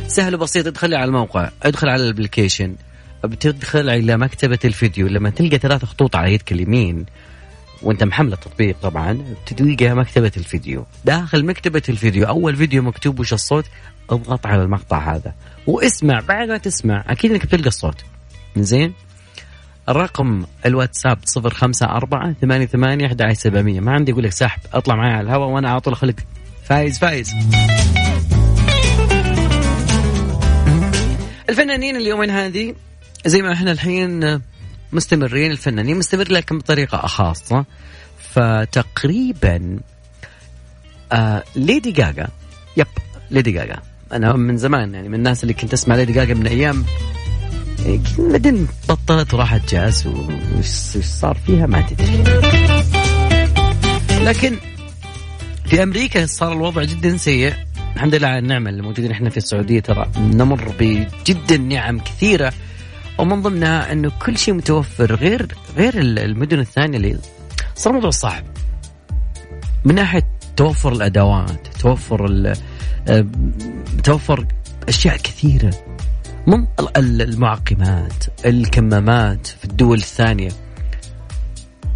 سهل 0.07 0.35
وبسيط 0.35 0.67
ادخل 0.67 0.93
على 0.93 1.05
الموقع 1.05 1.49
ادخل 1.63 1.89
على 1.89 2.03
الابلكيشن. 2.03 2.75
بتدخل 3.23 3.89
إلى 3.89 4.17
مكتبة 4.17 4.59
الفيديو 4.65 5.07
لما 5.07 5.29
تلقى 5.29 5.57
ثلاث 5.57 5.85
خطوط 5.85 6.15
على 6.15 6.33
يدك 6.33 6.51
اليمين 6.51 7.05
وأنت 7.81 8.03
محمل 8.03 8.33
التطبيق 8.33 8.75
طبعا 8.81 9.35
تلقى 9.45 9.95
مكتبة 9.95 10.31
الفيديو. 10.37 10.85
داخل 11.05 11.45
مكتبة 11.45 11.81
الفيديو 11.89 12.27
أول 12.27 12.55
فيديو 12.55 12.81
مكتوب 12.81 13.19
وش 13.19 13.33
الصوت؟ 13.33 13.65
اضغط 14.09 14.45
على 14.45 14.63
المقطع 14.63 15.15
هذا. 15.15 15.33
واسمع 15.67 16.19
بعد 16.19 16.47
ما 16.47 16.57
تسمع 16.57 17.03
أكيد 17.07 17.31
إنك 17.31 17.45
بتلقى 17.45 17.67
الصوت. 17.67 18.03
زين 18.57 18.93
الرقم 19.89 20.45
الواتساب 20.65 21.17
054 21.37 22.35
88 22.41 23.05
11700 23.05 23.79
ما 23.79 23.91
عندي 23.91 24.11
أقول 24.11 24.23
لك 24.23 24.31
سحب 24.31 24.59
اطلع 24.73 24.95
معي 24.95 25.13
على 25.13 25.21
الهواء 25.21 25.49
وأنا 25.49 25.69
على 25.69 25.79
طول 25.79 25.93
أخليك. 25.93 26.25
فايز 26.63 26.99
فايز. 26.99 27.31
الفنانين 31.49 31.95
اليومين 31.95 32.29
هذه 32.29 32.75
زي 33.25 33.41
ما 33.41 33.53
إحنا 33.53 33.71
الحين 33.71 34.41
مستمرين 34.93 35.51
الفنانين 35.51 35.97
مستمر 35.97 36.31
لكن 36.31 36.57
بطريقة 36.57 36.97
خاصة. 36.97 37.65
فتقريبا 38.31 39.79
آه 41.11 41.43
ليدي 41.55 41.91
جاجا 41.91 42.27
yep 42.77 42.87
ليدي 43.31 43.51
جاجا 43.51 43.77
أنا 44.13 44.33
من 44.33 44.57
زمان 44.57 44.93
يعني 44.93 45.09
من 45.09 45.15
الناس 45.15 45.43
اللي 45.43 45.53
كنت 45.53 45.73
أسمع 45.73 45.95
ليدي 45.95 46.13
جاجا 46.13 46.33
من 46.33 46.47
أيام 46.47 46.85
بعدين 48.17 48.67
بطلت 48.89 49.33
وراحت 49.33 49.71
جاز 49.71 50.07
وش 50.57 50.65
صار 51.05 51.37
فيها 51.45 51.65
ما 51.65 51.81
تدري. 51.81 52.23
لكن 54.25 54.55
في 55.65 55.83
أمريكا 55.83 56.25
صار 56.25 56.53
الوضع 56.53 56.83
جدا 56.83 57.17
سيء. 57.17 57.53
الحمد 57.95 58.15
لله 58.15 58.27
على 58.27 58.39
النعمة 58.39 58.69
اللي 58.69 58.81
موجودين 58.81 59.11
إحنا 59.11 59.29
في 59.29 59.37
السعودية 59.37 59.79
ترى 59.79 60.11
نمر 60.17 60.73
بجدا 60.79 61.57
نعم 61.57 61.99
كثيرة. 61.99 62.53
ومن 63.17 63.41
ضمنها 63.41 63.91
إنه 63.91 64.11
كل 64.25 64.37
شيء 64.37 64.53
متوفر 64.53 65.15
غير 65.15 65.47
غير 65.77 65.93
المدن 65.99 66.59
الثانية 66.59 66.97
اللي 66.97 67.17
صار 67.75 67.93
موضوع 67.93 68.09
صعب. 68.09 68.43
من 69.85 69.95
ناحية 69.95 70.27
توفر 70.57 70.93
الأدوات 70.93 71.67
توفر 71.79 72.53
توفر 74.03 74.45
أشياء 74.89 75.17
كثيرة. 75.17 75.92
من 76.47 76.67
المعقمات 77.21 78.23
الكمامات 78.45 79.47
في 79.47 79.65
الدول 79.65 79.97
الثانية. 79.97 80.51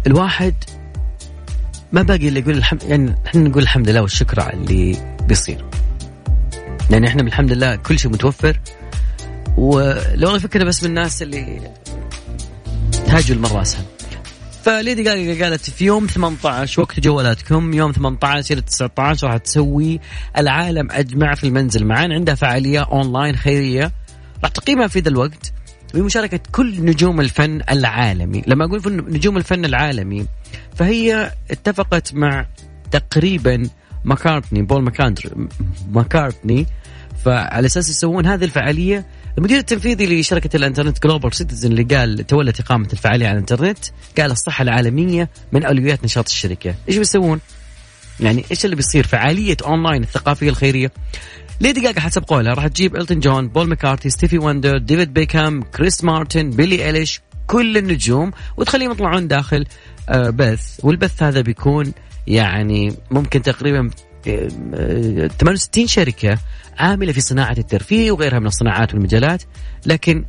الواحد 0.06 0.54
ما 1.92 2.02
باقي 2.02 2.28
إلا 2.28 2.38
يقول 2.38 2.54
الحمد 2.54 2.82
يعني 2.82 3.14
إحنا 3.26 3.40
نقول 3.40 3.62
الحمد 3.62 3.90
لله 3.90 4.02
والشكر 4.02 4.40
على 4.40 4.52
اللي 4.52 4.96
بيصير. 5.26 5.64
يعني 6.90 7.08
إحنا 7.08 7.22
بالحمد 7.22 7.52
لله 7.52 7.76
كل 7.76 7.98
شيء 7.98 8.10
متوفر. 8.10 8.60
ولو 9.56 10.34
الفكرة 10.34 10.64
بس 10.64 10.82
من 10.84 10.88
الناس 10.90 11.22
اللي 11.22 11.70
تهاجوا 13.06 13.36
المرة 13.36 13.62
أسهل. 13.62 13.84
فليدي 14.62 15.02
جاجا 15.02 15.44
قالت 15.44 15.70
في 15.70 15.84
يوم 15.84 16.06
18 16.06 16.80
وقت 16.80 17.00
جوالاتكم 17.00 17.74
يوم 17.74 17.92
18 17.92 18.54
إلى 18.54 18.62
19 18.62 19.26
راح 19.26 19.36
تسوي 19.36 20.00
العالم 20.38 20.90
أجمع 20.90 21.34
في 21.34 21.44
المنزل. 21.44 21.84
معانا 21.84 22.14
عندها 22.14 22.34
فعالية 22.34 22.80
أونلاين 22.80 23.36
خيرية. 23.36 23.92
راح 24.44 24.50
تقيمها 24.50 24.86
في 24.86 25.00
ذا 25.00 25.08
الوقت 25.08 25.52
بمشاركة 25.94 26.40
كل 26.52 26.84
نجوم 26.84 27.20
الفن 27.20 27.60
العالمي 27.70 28.42
لما 28.46 28.64
أقول 28.64 29.04
نجوم 29.08 29.36
الفن 29.36 29.64
العالمي 29.64 30.26
فهي 30.76 31.32
اتفقت 31.50 32.14
مع 32.14 32.46
تقريبا 32.90 33.62
ماكارتني 34.04 34.62
بول 34.62 34.92
ماكارتني 35.90 36.66
فعلى 37.24 37.66
أساس 37.66 37.88
يسوون 37.88 38.26
هذه 38.26 38.44
الفعالية 38.44 39.06
المدير 39.38 39.58
التنفيذي 39.58 40.20
لشركة 40.20 40.56
الإنترنت 40.56 41.02
Global 41.02 41.34
Citizen 41.34 41.72
اللي 41.72 41.96
قال 41.96 42.26
تولت 42.26 42.60
إقامة 42.60 42.88
الفعالية 42.92 43.26
على 43.26 43.34
الإنترنت 43.34 43.78
قال 44.18 44.30
الصحة 44.30 44.62
العالمية 44.62 45.28
من 45.52 45.64
أولويات 45.64 46.04
نشاط 46.04 46.28
الشركة، 46.28 46.74
إيش 46.88 46.96
بيسوون؟ 46.96 47.40
يعني 48.20 48.44
إيش 48.50 48.64
اللي 48.64 48.76
بيصير؟ 48.76 49.06
فعالية 49.06 49.56
أونلاين 49.64 50.02
الثقافية 50.02 50.48
الخيرية 50.48 50.92
ليدي 51.60 51.80
جاجا 51.80 52.00
حسب 52.00 52.22
قولها 52.22 52.54
راح 52.54 52.66
تجيب 52.66 52.96
إلتون 52.96 53.20
جون، 53.20 53.48
بول 53.48 53.68
ماكارتي، 53.68 54.10
ستيفي 54.10 54.38
وندر، 54.38 54.78
ديفيد 54.78 55.14
بيكهام، 55.14 55.62
كريس 55.62 56.04
مارتن، 56.04 56.50
بيلي 56.50 56.86
إيليش، 56.86 57.20
كل 57.46 57.76
النجوم 57.76 58.30
وتخليهم 58.56 58.90
يطلعون 58.90 59.28
داخل 59.28 59.64
آه، 60.08 60.30
بث. 60.30 60.80
والبث 60.82 61.22
هذا 61.22 61.40
بيكون 61.40 61.92
يعني 62.26 62.94
ممكن 63.10 63.42
تقريبا 63.42 63.90
آه، 64.28 64.48
آه، 64.74 65.26
68 65.26 65.86
شركة 65.86 66.38
عاملة 66.78 67.12
في 67.12 67.20
صناعة 67.20 67.54
الترفيه 67.58 68.10
وغيرها 68.10 68.38
من 68.38 68.46
الصناعات 68.46 68.94
والمجالات 68.94 69.42
لكن 69.86 70.24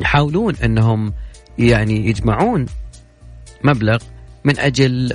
يحاولون 0.00 0.56
أنهم 0.56 1.14
يعني 1.58 2.08
يجمعون 2.08 2.66
مبلغ 3.64 3.98
من 4.44 4.58
أجل 4.58 5.12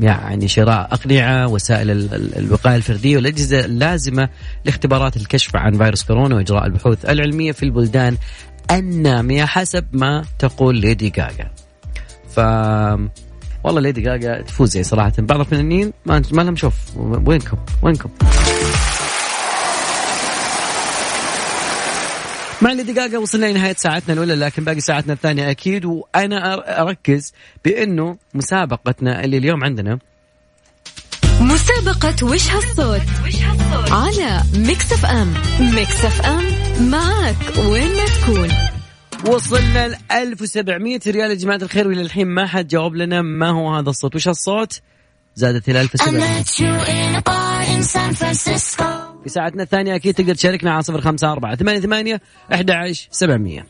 يعني 0.00 0.48
شراء 0.48 0.88
أقنعة 0.94 1.48
وسائل 1.48 1.90
ال- 1.90 2.14
ال- 2.14 2.38
الوقاية 2.38 2.76
الفردية 2.76 3.16
والأجهزة 3.16 3.64
اللازمة 3.64 4.28
لاختبارات 4.64 5.16
الكشف 5.16 5.56
عن 5.56 5.78
فيروس 5.78 6.04
كورونا 6.04 6.36
وإجراء 6.36 6.66
البحوث 6.66 7.04
العلمية 7.04 7.52
في 7.52 7.62
البلدان 7.62 8.16
النامية 8.70 9.44
حسب 9.44 9.84
ما 9.92 10.24
تقول 10.38 10.76
ليدي 10.76 11.10
جاجا. 11.10 11.50
ف 12.30 12.38
والله 13.64 13.80
ليدي 13.80 14.00
جاجا 14.00 14.42
تفوز 14.42 14.76
يعني 14.76 14.88
صراحة. 14.88 15.12
بعض 15.18 15.40
الفنانين 15.40 15.92
ما 16.06 16.22
لهم 16.32 16.56
شوف 16.56 16.74
وينكم؟ 16.96 17.56
وينكم؟ 17.82 18.10
مع 22.62 22.72
ليدي 22.72 22.92
جاجا 22.92 23.18
وصلنا 23.18 23.46
لنهاية 23.46 23.74
ساعتنا 23.78 24.14
الأولى 24.14 24.34
لكن 24.34 24.64
باقي 24.64 24.80
ساعتنا 24.80 25.12
الثانية 25.12 25.50
أكيد. 25.50 25.84
وأنا 25.84 26.56
أر- 26.56 26.80
أركز 26.80 27.32
بأنه 27.64 28.16
مسابقتنا 28.34 29.24
اللي 29.24 29.38
اليوم 29.38 29.64
عندنا 29.64 29.98
مسابقة 31.40 32.26
وش 32.26 32.50
هالصوت؟ 32.50 33.00
على 33.90 34.42
Mix 34.56 34.92
FM 34.92 35.34
Mix 35.60 36.04
FM 36.04 36.44
معك 36.90 37.36
وين 37.58 37.88
ما 37.96 38.04
تكون. 38.06 38.48
وصلنا 39.34 39.88
ل 39.88 39.96
1700 40.12 41.00
ريال 41.06 41.30
يا 41.30 41.34
جماعة 41.34 41.56
الخير 41.62 41.88
والى 41.88 42.00
الحين 42.02 42.26
ما 42.26 42.46
حد 42.46 42.66
جاوب 42.68 42.94
لنا 42.94 43.22
ما 43.22 43.48
هو 43.50 43.74
هذا 43.74 43.90
الصوت. 43.90 44.14
وش 44.14 44.28
هالصوت؟ 44.28 44.80
زادت 45.34 45.68
إلى 45.68 45.80
1700 45.80 46.42
في 49.28 49.34
ساعتنا 49.34 49.62
الثانية 49.62 49.94
أكيد 49.94 50.14
تقدر 50.14 50.34
تشاركنا 50.34 50.70
على 50.72 50.82
صفر 50.82 51.00
خمسة 51.00 51.32
أربعة 51.32 51.56
ثمانية 51.56 51.80
ثمانية 51.80 52.20
أحد 52.52 52.70
عشر 52.70 53.08
سبعمية. 53.10 53.66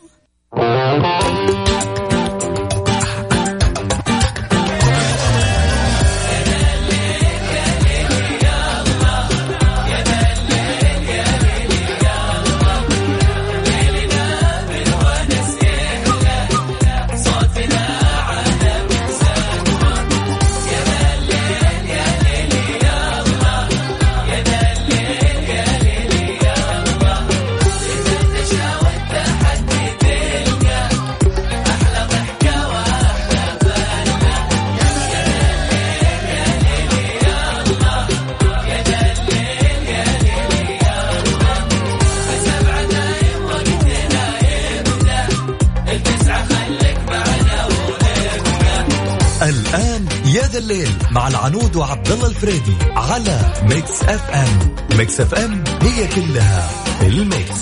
مع 51.11 51.27
العنود 51.27 51.75
وعبد 51.75 52.11
الله 52.11 52.27
الفريدي 52.27 52.73
على 52.95 53.39
Mix 53.63 54.03
FM 54.03 54.75
Mix 54.97 55.21
FM 55.21 55.63
هي 55.81 56.07
كلها 56.07 56.67
في 56.99 57.07
ال 57.07 57.18
mix. 57.18 57.61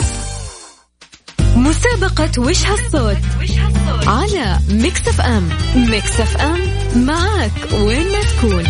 مسابقة 1.56 2.42
وش 2.42 2.66
هالصوت 2.66 3.18
على 4.08 4.60
Mix 4.70 5.08
FM 5.08 5.50
Mix 5.76 6.20
FM 6.22 6.60
معك 7.06 7.52
وين 7.74 8.12
ما 8.12 8.22
تكون. 8.22 8.64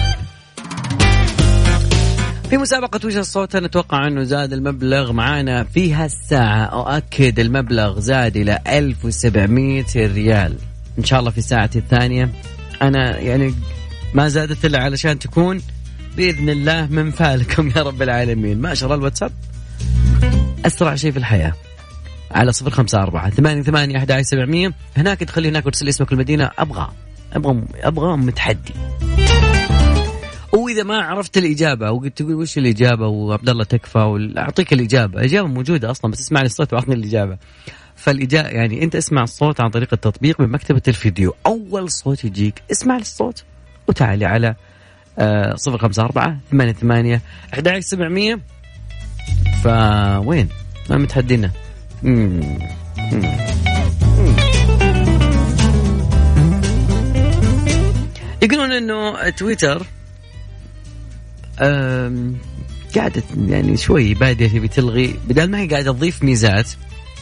في 2.49 2.57
مسابقة 2.57 3.07
وش 3.07 3.17
الصوت 3.17 3.55
أنا 3.55 3.65
أتوقع 3.65 4.07
أنه 4.07 4.23
زاد 4.23 4.53
المبلغ 4.53 5.11
معانا 5.11 5.63
في 5.63 5.93
هالساعة. 5.93 6.65
أؤكد 6.65 7.39
المبلغ 7.39 7.99
زاد 7.99 8.37
إلى 8.37 8.59
1700 8.67 9.85
ريال. 9.97 10.57
إن 10.99 11.03
شاء 11.03 11.19
الله 11.19 11.31
في 11.31 11.41
ساعتي 11.41 11.79
الثانية. 11.79 12.29
أنا 12.81 13.17
يعني 13.19 13.53
ما 14.17 14.27
زادت 14.27 14.65
إلا 14.65 14.79
علشان 14.79 15.19
تكون 15.19 15.61
بإذن 16.15 16.49
الله 16.49 16.87
من 16.87 17.11
فالكم 17.11 17.71
يا 17.75 17.83
رب 17.83 18.01
العالمين. 18.01 18.61
ما 18.61 18.73
شاء 18.73 18.87
الله 18.87 18.95
الواتساب. 18.95 19.31
أسرع 20.65 20.95
شيء 20.95 21.11
في 21.11 21.17
الحياة. 21.17 21.53
على 22.31 22.51
صفر 22.51 22.69
خمسة 22.69 23.03
أربعة 23.03 23.29
ثمانية 23.29 23.61
ثمانية 23.61 23.97
أحد 23.97 24.21
سبعمية. 24.21 24.73
هناك 24.97 25.19
تخلي 25.19 25.49
هناك 25.49 25.65
وترسل 25.65 25.89
اسمك 25.89 26.11
المدينة. 26.11 26.51
أبغى. 26.59 26.91
أبغى 27.33 27.63
أبغى 27.75 28.17
متحدي. 28.17 28.73
واذا 30.53 30.83
ما 30.83 30.97
عرفت 30.97 31.37
الإجابة 31.37 31.91
وقلت 31.91 32.17
تقول 32.17 32.35
وش 32.35 32.57
الإجابة 32.57 33.07
وعبد 33.07 33.49
الله 33.49 33.63
تكفى 33.63 34.33
أعطيك 34.37 34.73
الإجابة، 34.73 35.19
الإجابة 35.19 35.47
موجودة 35.47 35.91
أصلا 35.91 36.11
بس 36.11 36.19
اسمعني 36.19 36.45
الصوت 36.45 36.73
وأعطني 36.73 36.95
الإجابة. 36.95 37.37
فالاجابه 37.95 38.49
يعني 38.49 38.83
أنت 38.83 38.95
اسمع 38.95 39.23
الصوت 39.23 39.61
عن 39.61 39.69
طريق 39.69 39.89
التطبيق 39.93 40.41
من 40.41 40.49
مكتبه 40.49 40.81
الفيديو، 40.87 41.35
أول 41.45 41.91
صوت 41.91 42.25
يجيك 42.25 42.61
اسمع 42.71 42.97
الصوت. 42.97 43.43
وتعالي 43.87 44.25
على 44.25 44.55
آه، 45.19 45.55
صفر 45.55 45.77
خمسة 45.77 46.03
أربعة 46.03 46.37
ثمانية 46.51 46.73
ثمانية 46.73 47.21
أحد 47.53 47.79
سبعمية 47.79 48.39
فوين؟ 49.63 50.49
ما 50.89 50.97
متحدينا؟ 50.97 51.51
يقولون 58.41 58.71
إنه 58.71 59.29
تويتر 59.29 59.85
قاعدة 62.95 63.23
يعني 63.47 63.77
شوي 63.77 64.13
بادية 64.13 64.47
تبي 64.47 64.67
تلغي 64.67 65.15
بدل 65.27 65.51
ما 65.51 65.59
هي 65.59 65.67
قاعدة 65.67 65.91
تضيف 65.91 66.23
ميزات 66.23 66.69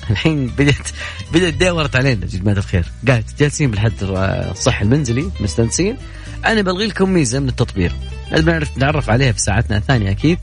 الحين 0.10 0.48
بدأت 0.48 0.90
بدأت 1.34 1.54
دورت 1.54 1.96
علينا 1.96 2.22
يا 2.26 2.40
جماعة 2.40 2.56
الخير. 2.58 2.86
قاعد 3.08 3.24
جالسين 3.40 3.72
بالحد 3.72 3.92
الصحي 4.02 4.86
المنزلي 4.86 5.32
مستانسين. 5.40 5.98
أنا 6.46 6.62
بلغي 6.62 6.88
لكم 6.88 7.10
ميزة 7.10 7.40
من 7.40 7.50
التطبيق. 7.50 7.96
بنعرف 8.32 8.78
نتعرف 8.78 9.10
عليها 9.10 9.32
في 9.32 9.40
ساعتنا 9.40 9.78
الثانية 9.78 10.12
أكيد. 10.12 10.38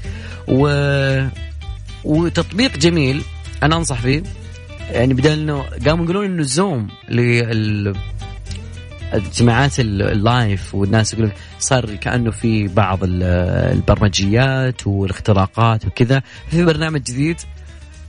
و... 0.49 0.69
وتطبيق 2.05 2.77
جميل 2.77 3.23
أنا 3.63 3.77
أنصح 3.77 4.01
فيه 4.01 4.23
يعني 4.91 5.15
بدل 5.15 5.31
انه 5.31 5.63
قاموا 5.87 6.05
يقولون 6.05 6.25
إنه 6.25 6.43
زوم 6.43 6.89
لل 7.09 7.95
اجتماعات 9.13 9.81
ال- 9.81 10.03
اللايف 10.03 10.75
والناس 10.75 11.13
يقولون 11.15 11.33
صار 11.59 11.95
كأنه 11.95 12.31
في 12.31 12.69
بعض 12.69 13.05
ال- 13.05 13.23
البرمجيات 13.73 14.87
والاختراقات 14.87 15.87
وكذا. 15.87 16.23
في 16.51 16.65
برنامج 16.65 17.03
جديد. 17.03 17.37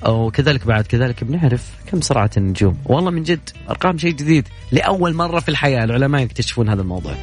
وكذلك 0.08 0.68
بعد 0.68 0.88
كذلك 0.88 1.24
بنعرف 1.24 1.72
كم 1.88 2.02
سرعة 2.02 2.30
النجوم. 2.38 2.78
والله 2.86 3.12
من 3.12 3.24
جد 3.24 3.50
أرقام 3.70 3.98
شيء 3.98 4.12
جديد 4.12 4.48
لأول 4.72 5.14
مرة 5.14 5.40
في 5.40 5.50
الحياة. 5.50 5.84
العلماء 5.84 6.22
يكتشفون 6.22 6.70
هذا 6.70 6.82
الموضوع. 6.82 7.14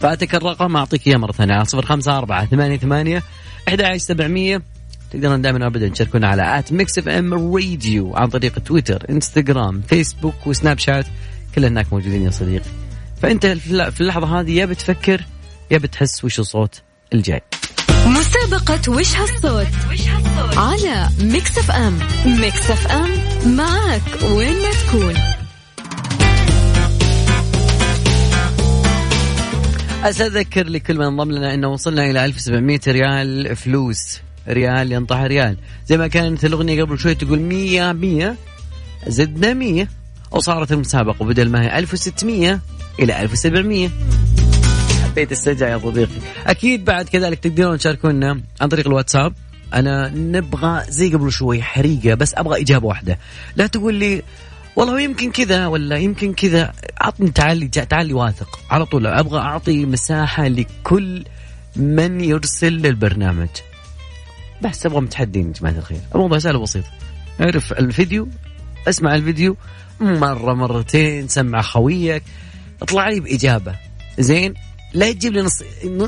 فاتك 0.00 0.34
الرقم 0.34 0.76
أعطيك 0.76 1.06
إياه 1.06 1.16
مرة 1.16 1.32
ثانية. 1.32 1.54
على 1.54 1.64
صفر 1.64 1.86
خمسة 1.86 2.18
أربعة 2.18 2.46
ثمانية 2.46 2.76
ثمانية 2.76 3.22
أحد 3.68 3.96
سبعمية 3.96 4.62
تقدرون 5.10 5.42
دائما 5.42 5.66
ابدا 5.66 5.88
تشاركونا 5.88 6.28
على 6.28 6.58
at 6.58 6.72
Mix 6.72 6.98
FM 6.98 7.34
Radio 7.34 8.16
عن 8.16 8.28
طريق 8.28 8.58
تويتر 8.58 9.06
إنستغرام 9.10 9.80
فيسبوك 9.80 10.46
وسناب 10.46 10.78
شات. 10.78 11.06
كل 11.54 11.64
هناك 11.64 11.92
موجودين 11.92 12.22
يا 12.22 12.30
صديقي. 12.30 12.70
فأنت 13.22 13.46
في 13.46 14.00
اللحظة 14.00 14.40
هذه 14.40 14.50
يا 14.50 14.64
بتفكر 14.66 15.24
يا 15.70 15.78
بتحس 15.78 16.24
وش 16.24 16.40
الصوت 16.40 16.82
الجاي. 17.12 17.40
مسابقة 18.06 18.92
وش 18.92 19.16
هالصوت؟ 19.16 19.66
على 20.56 21.08
Mix 21.20 21.58
FM. 21.58 21.98
Mix 22.26 22.70
FM 22.70 23.10
معك 23.56 24.02
وين 24.22 24.62
ما 24.62 24.70
تكون. 24.70 25.14
أذكر 30.04 30.68
لكل 30.68 30.98
من 30.98 31.04
انضم 31.04 31.30
لنا 31.32 31.54
أنه 31.54 31.68
وصلنا 31.68 32.10
إلى 32.10 32.24
1700 32.24 32.80
ريال 32.88 33.56
فلوس. 33.56 34.20
ريال 34.48 34.92
ينطح 34.92 35.16
ريال. 35.20 35.56
زي 35.86 35.96
ما 35.96 36.06
كانت 36.06 36.44
الأغنية 36.44 36.82
قبل 36.82 36.98
شوي 36.98 37.14
تقول 37.14 37.40
100 37.40 37.92
100 37.92 38.36
زدنا 39.06 39.54
100 39.54 39.88
وصارت 40.30 40.72
المسابقة 40.72 41.24
بدل 41.24 41.48
ما 41.50 41.62
هي 41.62 41.78
1600 41.78 42.60
إلى 42.98 43.22
1700 43.22 43.90
حبيت 45.10 45.32
استرجع 45.32 45.68
يا 45.68 45.78
صديقي. 45.78 46.20
أكيد 46.46 46.84
بعد 46.84 47.08
كذلك 47.08 47.38
تقدرون 47.38 47.78
تشاركونا 47.78 48.40
عن 48.60 48.68
طريق 48.68 48.86
الواتساب. 48.86 49.32
أنا 49.74 50.08
نبغى 50.08 50.84
زي 50.88 51.12
قبل 51.12 51.32
شوي 51.32 51.62
حريقة 51.62 52.14
بس 52.14 52.34
أبغى 52.34 52.60
إجابة 52.60 52.86
واحدة. 52.86 53.18
لا 53.56 53.66
تقول 53.66 53.94
لي 53.94 54.22
والله 54.76 55.00
يمكن 55.00 55.30
كذا 55.30 55.66
ولا 55.66 55.96
يمكن 55.96 56.34
كذا. 56.34 56.72
عطني 57.00 57.30
تعالي 57.30 57.68
تعالي 57.68 58.14
واثق. 58.14 58.60
على 58.70 58.86
طول 58.86 59.06
أبغى 59.06 59.38
أعطي 59.38 59.86
مساحة 59.86 60.48
لكل 60.48 61.24
من 61.76 62.24
يرسل 62.24 62.72
للبرنامج 62.72 63.48
بس 64.62 64.86
أبغى 64.86 65.00
متحدين 65.00 65.46
يا 65.46 65.52
جماعة 65.52 65.78
الخير. 65.78 66.00
الموضوع 66.14 66.38
سهل 66.38 66.56
وبسيط 66.56 66.84
أعرف 67.40 67.72
الفيديو 67.72 68.28
اسمع 68.88 69.14
الفيديو 69.14 69.56
مرة 70.00 70.54
مرتين 70.54 71.28
سمع 71.28 71.62
خويك 71.62 72.22
اطلع 72.82 73.08
لي 73.08 73.20
بإجابة. 73.20 73.74
زين؟ 74.18 74.54
لا 74.94 75.12
تجيب 75.12 75.32
لي 75.32 75.42
نص 75.42 75.62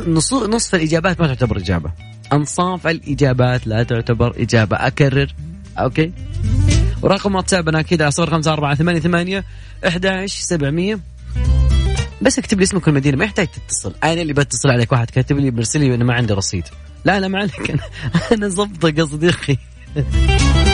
نص 0.06 0.32
نصف 0.32 0.74
الإجابات. 0.74 1.20
ما 1.20 1.26
تعتبر 1.26 1.56
إجابة. 1.56 1.92
أنصاف 2.32 2.86
الإجابات 2.86 3.66
لا 3.66 3.82
تعتبر 3.82 4.34
إجابة. 4.42 4.76
أكرر. 4.76 5.34
أوكي. 5.78 6.12
ورقم 7.02 7.34
واتسابنا 7.34 7.80
أكيد 7.80 8.02
على 8.02 8.10
صفر 8.10 8.30
خمسة 8.30 8.52
أربعة 8.52 8.74
ثمانية 8.74 9.00
ثمانية 9.00 9.44
أحد 9.86 10.24
سبعمية. 10.26 11.00
بس 12.22 12.38
اكتب 12.38 12.58
لي 12.58 12.64
اسمك 12.64 12.86
والمدينة 12.86 13.16
ما 13.16 13.24
يحتاج 13.24 13.46
تتصل. 13.46 13.94
أنا 14.04 14.22
اللي 14.22 14.32
بتصل 14.32 14.70
عليك 14.70 14.92
واحد 14.92 15.10
كاتب 15.10 15.38
لي 15.38 15.50
برسل 15.50 15.80
لي 15.80 15.94
أنا 15.94 16.04
ما 16.04 16.14
عندي 16.14 16.32
رصيد. 16.32 16.64
لا 17.04 17.18
أنا 17.18 17.28
ما 17.28 17.38
عليك. 17.38 17.70
أنا, 17.70 17.82
أنا 18.32 18.48
زبطك 18.48 18.98
يا 18.98 19.04
صديقي. 19.04 19.56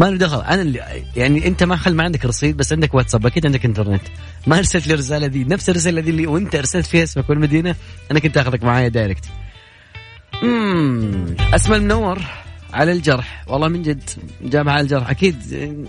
ما 0.00 0.06
له 0.06 0.16
دخل. 0.16 0.40
أنا 0.40 0.62
اللي 0.62 1.04
يعني 1.16 1.46
أنت 1.46 1.62
ما 1.62 1.76
خل 1.76 1.94
ما 1.94 2.04
عندك 2.04 2.24
رصيد 2.24 2.56
بس 2.56 2.72
عندك 2.72 2.94
واتساب. 2.94 3.26
أكيد 3.26 3.46
عندك 3.46 3.64
إنترنت. 3.64 4.02
ما 4.46 4.58
أرسلت 4.58 4.86
لي 4.86 4.94
الرسالة 4.94 5.26
دي. 5.26 5.44
نفس 5.44 5.70
الرسالة 5.70 6.00
دي 6.00 6.10
اللي 6.10 6.26
وأنت 6.26 6.54
أرسلت 6.54 6.86
فيها 6.86 7.02
اسمك 7.02 7.30
والمدينة 7.30 7.74
أنا 8.10 8.18
كنت 8.18 8.36
آخذك 8.36 8.64
معايا 8.64 8.88
دايركت 8.88 9.24
امم 10.42 11.36
أسماء 11.54 11.78
المنور 11.78 12.18
على 12.72 12.92
الجرح. 12.92 13.44
والله 13.48 13.68
من 13.68 13.82
جد 13.82 14.10
جامعة 14.42 14.72
على 14.72 14.82
الجرح. 14.82 15.10
أكيد 15.10 15.36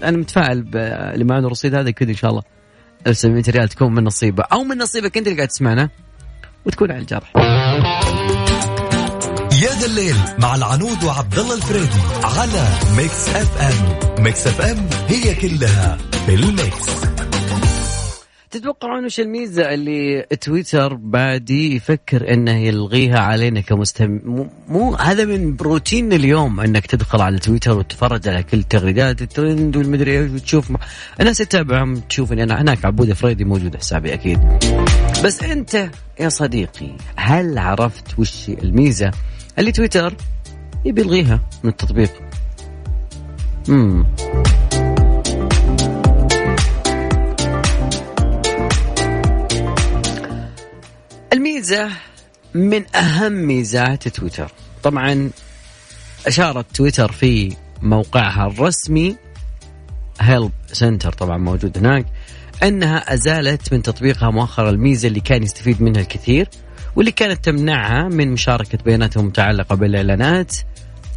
أنا 0.03 0.17
متفائل 0.17 0.65
اللي 0.75 1.25
معنا 1.25 1.45
الرصيد 1.47 1.75
هذا 1.75 1.89
أكيد 1.89 2.09
إن 2.09 2.15
شاء 2.15 2.31
الله. 2.31 2.41
1700 3.07 3.43
ريال 3.49 3.69
تكون 3.69 3.93
من 3.93 4.03
نصيبه. 4.03 4.43
أو 4.43 4.63
من 4.63 4.77
نصيبك 4.77 5.17
أنت 5.17 5.27
اللي 5.27 5.37
قاعد 5.37 5.47
تسمعنا 5.47 5.89
وتكون 6.65 6.91
على 6.91 6.99
الجرح. 6.99 7.33
يا 9.61 9.69
ذا 9.79 9.85
الليل 9.85 10.15
مع 10.39 10.55
العنود 10.55 11.03
وعبد 11.03 11.39
الله 11.39 11.55
الفريدي 11.55 12.01
على 12.23 12.67
Mix 12.97 13.29
FM. 13.29 14.23
Mix 14.23 14.47
FM 14.47 14.89
هي 15.07 15.35
كلها 15.35 15.97
في 16.25 16.33
ال 16.33 16.47
mix. 16.47 17.01
تتوقعون 18.51 19.05
وش 19.05 19.19
الميزة 19.19 19.73
اللي 19.73 20.25
تويتر 20.41 20.93
بادي 20.93 21.75
يفكر 21.75 22.33
إنه 22.33 22.51
يلغيها 22.51 23.19
علينا 23.19 23.61
كمستخدم, 23.61 24.95
هذا 24.95 25.25
من 25.25 25.57
روتين 25.61 26.13
اليوم 26.13 26.59
إنك 26.59 26.85
تدخل 26.85 27.21
على 27.21 27.39
تويتر 27.39 27.77
وتتفرج 27.77 28.27
على 28.27 28.43
كل 28.43 28.63
تغريدات 28.63 29.21
الترند 29.21 29.77
والمدري 29.77 30.19
إيش 30.19 30.31
وتشوف 30.31 30.71
الناس 31.19 31.37
تتابعهم 31.37 31.95
تشوف 31.95 32.31
اني 32.31 32.43
انا 32.43 32.61
هناك 32.61 32.85
عبود 32.85 33.13
فريدي 33.13 33.45
موجود 33.45 33.75
حسابي 33.75 34.13
أكيد. 34.13 34.39
بس 35.23 35.43
أنت 35.43 35.89
يا 36.19 36.29
صديقي 36.29 36.97
هل 37.15 37.57
عرفت 37.57 38.19
وش 38.19 38.49
الميزة؟ 38.49 39.11
اللي 39.59 39.71
تويتر 39.71 40.15
يبي 40.85 41.01
يلغيها 41.01 41.39
من 41.63 41.69
التطبيق. 41.69 42.11
امم 43.69 44.05
الميزة 51.33 51.89
من 52.53 52.95
أهم 52.95 53.31
ميزات 53.31 54.07
تويتر. 54.07 54.51
طبعا 54.83 55.29
أشارت 56.27 56.75
تويتر 56.75 57.11
في 57.11 57.55
موقعها 57.81 58.47
الرسمي 58.47 59.15
هيلب 60.21 60.51
سنتر 60.71 61.13
طبعا 61.13 61.37
موجود 61.37 61.77
هناك 61.77 62.05
أنها 62.63 63.13
أزالت 63.13 63.73
من 63.73 63.81
تطبيقها 63.81 64.29
مؤخرا 64.29 64.69
الميزة 64.69 65.07
اللي 65.07 65.19
كان 65.19 65.43
يستفيد 65.43 65.81
منها 65.81 66.01
الكثير. 66.01 66.49
واللي 66.95 67.11
كانت 67.11 67.45
تمنعها 67.45 68.03
من 68.03 68.31
مشاركة 68.31 68.77
بياناتهم 68.85 69.23
المتعلقة 69.23 69.75
بالإعلانات 69.75 70.55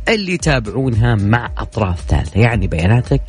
اللي 0.09 0.33
يتابعونها 0.33 1.15
مع 1.15 1.51
أطراف 1.59 2.01
ثالثة. 2.09 2.41
يعني 2.41 2.67
بياناتك 2.67 3.23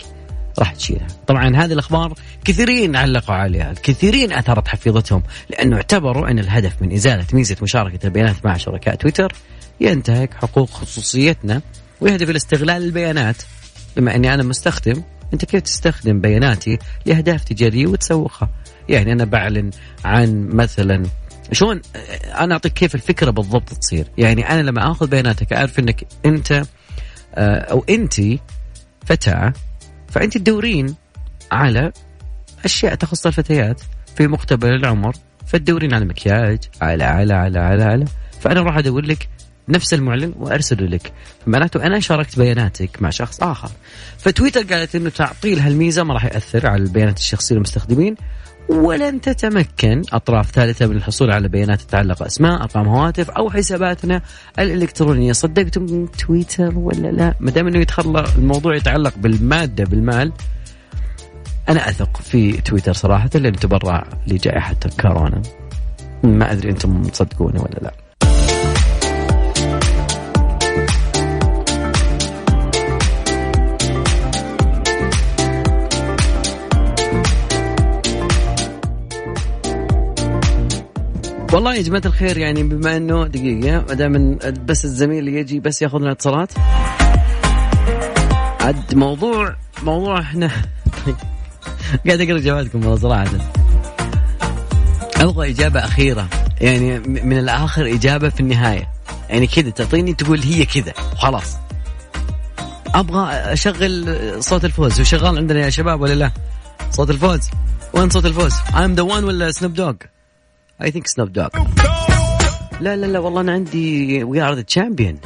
راح 0.60 0.74
تشيلها. 0.74 1.08
طبعا 1.28 1.56
هذه 1.56 1.74
الأخبار 1.74 2.14
كثيرين 2.46 2.96
علقوا 2.96 3.36
عليها. 3.36 3.72
الكثيرين 3.72 4.34
أثرت 4.34 4.68
حفيظتهم 4.68 5.24
لأنه 5.50 5.76
اعتبروا 5.76 6.32
أن 6.32 6.40
الهدف 6.40 6.82
من 6.82 6.92
إزالة 6.92 7.26
ميزة 7.34 7.56
مشاركة 7.62 8.06
البيانات 8.06 8.46
مع 8.46 8.58
شركاء 8.58 8.96
تويتر 8.96 9.34
ينتهك 9.82 10.34
حقوق 10.34 10.70
خصوصيتنا 10.70 11.62
ويهدف 12.02 12.30
إلى 12.30 12.38
استغلال 12.38 12.84
البيانات. 12.84 13.38
بما 13.98 14.16
أني 14.16 14.34
أنا 14.34 14.44
مستخدم 14.44 15.04
أنت 15.34 15.46
كيف 15.46 15.62
تستخدم 15.62 16.22
بياناتي 16.22 16.78
لأهداف 17.06 17.44
تجارية 17.44 17.88
وتسوقها؟ 17.88 18.50
يعني 18.90 19.12
أنا 19.12 19.26
بعلن 19.26 19.70
عن 20.06 20.50
مثلا 20.54 21.04
شلون 21.52 21.82
أنا 22.40 22.54
أعطيك 22.54 22.74
كيف 22.74 22.96
الفكرة 22.96 23.32
بالضبط 23.32 23.74
تصير. 23.74 24.08
يعني 24.18 24.50
أنا 24.50 24.62
لما 24.62 24.92
آخذ 24.92 25.08
بياناتك 25.08 25.54
أعرف 25.54 25.80
إنك 25.80 26.08
أنت 26.26 26.64
أو 27.38 27.86
أنت 27.90 28.22
فتاة 29.06 29.54
فأنت 30.10 30.38
تدورين 30.38 30.96
على 31.52 31.92
أشياء 32.66 32.96
تخص 32.96 33.26
الفتيات 33.26 33.82
في 34.16 34.28
مقتبل 34.28 34.70
العمر 34.70 35.16
فتدورين 35.48 35.94
على 35.94 36.06
مكياج 36.06 36.60
على 36.82 37.04
على 37.04 37.34
على 37.34 37.60
على 37.60 37.84
على. 37.84 38.06
فأنا 38.42 38.62
راح 38.62 38.78
أدور 38.78 39.06
لك 39.06 39.30
نفس 39.70 39.94
المعلن 39.94 40.34
وارسله 40.38 40.88
لك. 40.88 41.14
فمعناته 41.46 41.86
أنا 41.86 42.00
شاركت 42.00 42.40
بياناتك 42.40 43.02
مع 43.02 43.10
شخص 43.10 43.44
آخر. 43.44 43.72
فتويتر 44.18 44.64
قالت 44.64 44.96
إنه 44.96 45.10
تعطيل 45.10 45.60
هالميزة 45.60 46.04
ما 46.04 46.14
راح 46.14 46.26
يأثر 46.26 46.68
على 46.68 46.84
البيانات 46.84 47.18
الشخصية 47.18 47.56
للمستخدمين. 47.56 48.16
ولن 48.70 49.22
تتمكن 49.22 50.02
أطراف 50.14 50.52
ثالثة 50.52 50.88
من 50.88 50.96
الحصول 50.96 51.32
على 51.32 51.48
بيانات 51.48 51.82
تتعلق 51.82 52.24
اسماء 52.24 52.62
أرقام 52.62 52.88
هواتف 52.88 53.30
أو 53.30 53.50
حساباتنا 53.50 54.22
الإلكترونية. 54.60 55.32
صدقتم 55.32 56.06
تويتر 56.06 56.78
ولا 56.78 57.08
لا؟ 57.08 57.34
ما 57.40 57.52
دام 57.52 57.68
إنه 57.68 57.80
يدخل 57.80 58.26
الموضوع 58.38 58.76
يتعلق 58.76 59.14
بالمادة 59.18 59.84
بالمال 59.84 60.32
أنا 61.70 61.90
أثق 61.90 62.18
في 62.18 62.62
تويتر 62.62 62.94
صراحة 62.94 63.30
لأن 63.36 63.56
تبرع 63.56 64.08
لجائحة 64.28 64.76
كورونا 65.00 65.42
ما 66.24 66.52
أدري 66.52 66.70
أنتم 66.70 67.04
تصدقوني 67.04 67.60
ولا 67.60 67.80
لا. 67.82 68.05
والله 81.56 81.76
يا 81.76 81.82
جماعة 81.82 82.02
الخير 82.06 82.38
يعني 82.38 82.64
بما 82.64 82.98
إنه 82.98 83.28
دقيقة 83.28 83.86
ما 83.88 83.94
دام 83.94 84.38
بس 84.66 84.86
الزميل 84.86 85.28
يجي 85.28 85.60
بس 85.60 85.82
ياخذ 85.82 85.98
لنا 85.98 86.12
اتصالات. 86.12 86.52
عد 88.62 88.96
موضوع 88.96 89.56
موضوع 89.84 90.20
إحنا 90.20 90.52
قاعد 92.08 92.22
اقرا 92.22 92.38
إجاباتكم 92.38 92.86
والله 92.86 92.96
صراحة. 92.96 93.52
أبغى 95.16 95.52
إجابة 95.52 95.80
أخيرة 95.80 96.28
يعني 96.62 97.00
من 97.00 97.40
الآخر 97.40 97.94
إجابة 97.94 98.30
في 98.30 98.40
النهاية. 98.40 98.90
يعني 99.30 99.48
كذا 99.48 99.70
تعطيني 99.70 100.14
تقول 100.14 100.40
هي 100.40 100.66
كذا 100.66 100.94
وخلاص 101.14 101.58
أبغى 102.96 103.34
أشغل 103.34 104.18
صوت 104.44 104.66
الفوز. 104.66 105.00
هو 105.00 105.04
شغال 105.04 105.38
عندنا 105.38 105.60
يا 105.60 105.70
شباب 105.70 106.02
ولا 106.02 106.14
لا؟ 106.14 106.32
صوت 106.92 107.10
الفوز. 107.10 107.50
وين 107.94 108.10
صوت 108.10 108.26
الفوز؟ 108.26 108.54
I'm 108.54 109.00
the 109.00 109.06
one 109.14 109.24
ولا 109.24 109.52
Snoop 109.52 109.74
Dogg 109.74 109.94
I 110.84 110.92
think 110.92 111.08
Snoop 111.08 111.34
Dogg 111.34 111.48
لا 112.82 112.96
لا 112.96 113.06
لا 113.06 113.20
والله 113.20 113.42
أنا 113.42 113.52
عندي 113.52 114.24
We 114.24 114.42
are 114.42 114.54
the 114.54 114.62
champion 114.62 115.20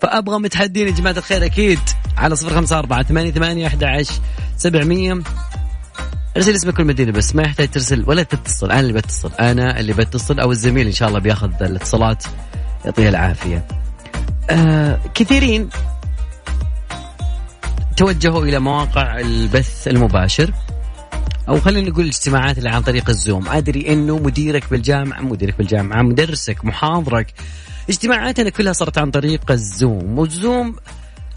فأبغى 0.00 0.38
متحدين 0.38 0.86
يا 0.86 0.92
جماعة 0.92 1.12
الخير 1.12 1.44
أكيد. 1.44 1.78
على 2.16 2.36
صفر 2.36 2.54
خمسة 2.54 2.78
أربعة 2.78 3.02
ثمانية 3.02 3.30
ثمانية 3.30 3.66
أحد 3.66 3.84
عشر 3.84 4.14
سبعمية. 4.56 5.18
ارسل 6.36 6.54
اسمك 6.54 6.78
والمدينه 6.78 7.12
بس 7.12 7.34
ما 7.34 7.42
يحتاج 7.42 7.70
ترسل 7.70 8.04
ولا 8.06 8.22
تتصل. 8.22 8.70
أنا 8.70 8.80
اللي 8.80 8.92
بتصل. 8.92 9.32
أنا 9.40 9.80
اللي 9.80 9.92
بتصل 9.92 10.40
أو 10.40 10.50
الزميل 10.50 10.86
إن 10.86 10.92
شاء 10.92 11.08
الله 11.08 11.18
بياخذ 11.18 11.50
الاتصالات 11.60 12.24
يعطيه 12.84 13.08
العافية. 13.08 13.66
آه 14.50 15.00
كثيرين 15.14 15.68
توجهوا 17.96 18.44
إلى 18.44 18.58
مواقع 18.58 19.20
البث 19.20 19.88
المباشر 19.88 20.52
أو 21.48 21.60
خلينا 21.60 21.90
نقول 21.90 22.04
الاجتماعات 22.04 22.58
اللي 22.58 22.68
عن 22.68 22.82
طريق 22.82 23.08
الزوم. 23.08 23.48
أدري 23.48 23.92
إنه 23.92 24.18
مديرك 24.18 24.70
بالجامعة 24.70 25.20
مديرك 25.20 25.58
بالجامعة 25.58 26.02
مدرسك 26.02 26.64
محاضرك 26.64 27.34
اجتماعاتنا 27.88 28.50
كلها 28.50 28.72
صارت 28.72 28.98
عن 28.98 29.10
طريق 29.10 29.50
الزوم. 29.50 30.18
والزوم 30.18 30.76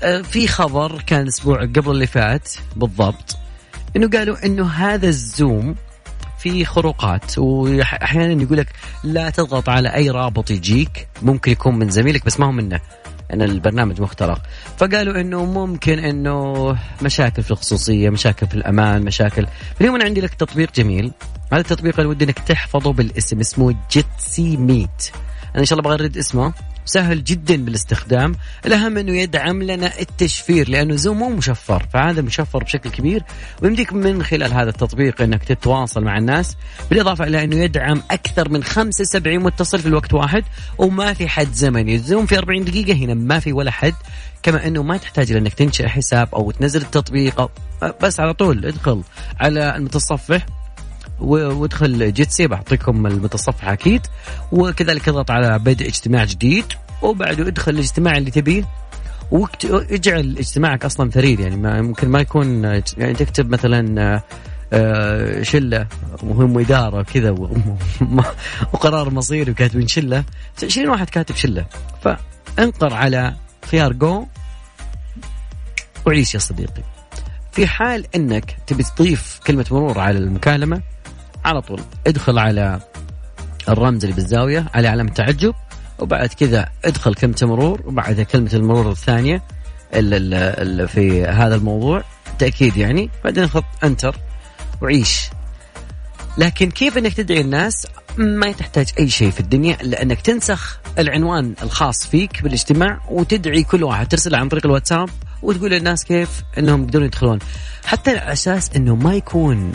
آه، 0.03 0.21
في 0.21 0.47
خبر 0.47 1.01
كان 1.01 1.21
الأسبوع 1.21 1.61
قبل 1.61 1.91
اللي 1.91 2.07
فات 2.07 2.49
بالضبط 2.75 3.37
إنه 3.95 4.09
قالوا 4.09 4.45
إنه 4.45 4.67
هذا 4.67 5.07
الزوم 5.07 5.75
في 6.39 6.65
خروقات. 6.65 7.37
وأحيانا 7.37 8.43
يقول 8.43 8.57
لك 8.57 8.67
لا 9.03 9.29
تضغط 9.29 9.69
على 9.69 9.95
أي 9.95 10.09
رابط 10.09 10.51
يجيك 10.51 11.07
ممكن 11.21 11.51
يكون 11.51 11.75
من 11.75 11.89
زميلك 11.89 12.25
بس 12.25 12.39
ما 12.39 12.45
هو 12.45 12.51
منه. 12.51 12.79
إن 13.33 13.41
البرنامج 13.41 14.01
مخترق. 14.01 14.41
فقالوا 14.77 15.21
إنه 15.21 15.45
ممكن 15.45 15.99
إنه 15.99 16.77
مشاكل 17.01 17.43
في 17.43 17.51
الخصوصية 17.51 18.09
مشاكل 18.09 18.47
في 18.47 18.53
الأمان 18.53 19.01
مشاكل. 19.01 19.47
اليوم 19.81 19.95
أنا 19.95 20.03
عندي 20.03 20.21
لك 20.21 20.33
تطبيق 20.33 20.69
جميل. 20.75 21.11
هذا 21.51 21.61
التطبيق 21.61 21.99
اللي 21.99 22.09
ودي 22.09 22.25
إنك 22.25 22.39
تحفظه 22.39 22.93
بالاسم 22.93 23.39
اسمه 23.39 23.75
جيتسي 23.91 24.57
ميت. 24.57 25.11
أنا 25.55 25.61
إن 25.61 25.65
شاء 25.65 25.79
الله 25.79 25.89
بغرد 25.89 26.17
اسمه. 26.17 26.53
سهل 26.85 27.23
جدا 27.23 27.65
بالاستخدام. 27.65 28.35
الأهم 28.65 28.97
أنه 28.97 29.17
يدعم 29.17 29.63
لنا 29.63 29.99
التشفير 29.99 30.69
لأنه 30.69 30.95
زوم 30.95 31.17
مو 31.17 31.29
مشفر 31.29 31.87
فهذا 31.93 32.21
مشفر 32.21 32.63
بشكل 32.63 32.89
كبير. 32.89 33.23
ويمديك 33.61 33.93
من 33.93 34.23
خلال 34.23 34.53
هذا 34.53 34.69
التطبيق 34.69 35.21
أنك 35.21 35.43
تتواصل 35.43 36.03
مع 36.03 36.17
الناس. 36.17 36.57
بالإضافة 36.89 37.23
إلى 37.23 37.43
أنه 37.43 37.55
يدعم 37.55 38.01
أكثر 38.11 38.49
من 38.49 38.63
75 38.63 39.39
متصل 39.39 39.79
في 39.79 39.85
الوقت 39.85 40.13
واحد 40.13 40.43
وما 40.77 41.13
في 41.13 41.27
حد 41.27 41.53
زمني. 41.53 41.95
الزوم 41.95 42.25
في 42.25 42.37
40 42.37 42.63
دقيقة 42.63 42.93
هنا 42.93 43.13
ما 43.13 43.39
في 43.39 43.53
ولا 43.53 43.71
حد. 43.71 43.93
كما 44.43 44.67
أنه 44.67 44.83
ما 44.83 44.97
تحتاج 44.97 45.33
لأنك 45.33 45.53
تنشئ 45.53 45.87
حساب 45.87 46.35
أو 46.35 46.51
تنزل 46.51 46.81
التطبيق 46.81 47.41
أو 47.41 47.49
بس 48.01 48.19
على 48.19 48.33
طول 48.33 48.65
ادخل 48.65 49.03
على 49.39 49.75
المتصفح. 49.75 50.45
وادخل 51.19 52.13
جيتسي 52.13 52.47
بعطيكم 52.47 53.07
المتصفح 53.07 53.69
أكيد. 53.69 54.01
وكذلك 54.51 55.09
اضغط 55.09 55.31
على 55.31 55.59
بدء 55.59 55.87
اجتماع 55.87 56.23
جديد 56.23 56.65
وبعده 57.01 57.47
ادخل 57.47 57.71
الاجتماع 57.71 58.17
اللي 58.17 58.31
تبيه. 58.31 58.63
واجعل 59.31 60.35
اجتماعك 60.37 60.85
أصلا 60.85 61.09
فريد 61.09 61.39
يعني 61.39 61.55
ما 61.55 61.81
ممكن 61.81 62.09
ما 62.09 62.19
يكون 62.19 62.63
يعني 62.97 63.13
تكتب 63.13 63.49
مثلا 63.49 64.21
آه، 64.73 65.41
شلة 65.41 65.87
مهم 66.23 66.59
إدارة 66.59 67.03
كذا 67.03 67.31
وقرار 68.73 69.09
مصيري 69.09 69.51
وكاتبين 69.51 69.87
شلة. 69.87 70.23
20 70.63 70.89
واحد 70.89 71.09
كاتب 71.09 71.35
شلة؟ 71.35 71.65
فانقر 72.01 72.93
على 72.93 73.33
خيار 73.71 73.93
جو 73.93 74.25
وعيش 76.05 76.33
يا 76.33 76.39
صديقي. 76.39 76.83
في 77.51 77.67
حال 77.67 78.05
إنك 78.15 78.57
تبي 78.67 78.83
تضيف 78.83 79.39
كلمة 79.47 79.65
مرور 79.71 79.99
على 79.99 80.17
المكالمة 80.17 80.81
على 81.45 81.61
طول. 81.61 81.81
ادخل 82.07 82.39
على 82.39 82.79
الرمز 83.69 84.03
اللي 84.03 84.15
بالزاوية 84.15 84.65
على 84.73 84.87
علامة 84.87 85.09
تعجب 85.09 85.53
وبعد 85.99 86.29
كذا 86.29 86.69
ادخل 86.85 87.13
كلمة 87.13 87.35
مرور 87.41 87.81
وبعدها 87.85 88.23
كلمة 88.23 88.49
المرور 88.53 88.91
الثانية 88.91 89.43
اللي 89.93 90.87
في 90.87 91.25
هذا 91.25 91.55
الموضوع 91.55 92.03
تأكيد 92.39 92.77
يعني. 92.77 93.09
بعدين 93.23 93.47
خط 93.47 93.63
انتر 93.83 94.15
وعيش. 94.81 95.29
لكن 96.37 96.71
كيف 96.71 96.97
إنك 96.97 97.13
تدعي 97.13 97.41
الناس؟ 97.41 97.87
ما 98.17 98.51
تحتاج 98.51 98.89
أي 98.99 99.09
شيء 99.09 99.31
في 99.31 99.39
الدنيا 99.39 99.81
الا 99.81 100.01
انك 100.01 100.21
تنسخ 100.21 100.79
العنوان 100.99 101.53
الخاص 101.63 102.07
فيك 102.07 102.43
بالاجتماع 102.43 102.99
وتدعي 103.09 103.63
كل 103.63 103.83
واحد 103.83 104.07
ترسل 104.07 104.35
عن 104.35 104.49
طريق 104.49 104.65
الواتساب 104.65 105.09
وتقول 105.41 105.71
للناس 105.71 106.05
كيف 106.05 106.29
إنهم 106.57 106.83
يقدرون 106.83 107.05
يدخلون. 107.05 107.39
حتى 107.85 108.11
على 108.11 108.33
أساس 108.33 108.69
إنه 108.75 108.95
ما 108.95 109.13
يكون 109.13 109.71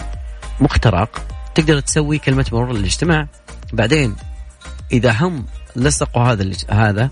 مخترق 0.61 1.30
تقدر 1.54 1.80
تسوي 1.80 2.18
كلمة 2.18 2.46
مرور 2.52 2.72
للاجتماع. 2.72 3.28
بعدين 3.72 4.16
إذا 4.92 5.12
هم 5.12 5.46
لصقوا 5.76 6.22
هذا 6.22 6.52
هذا 6.70 7.10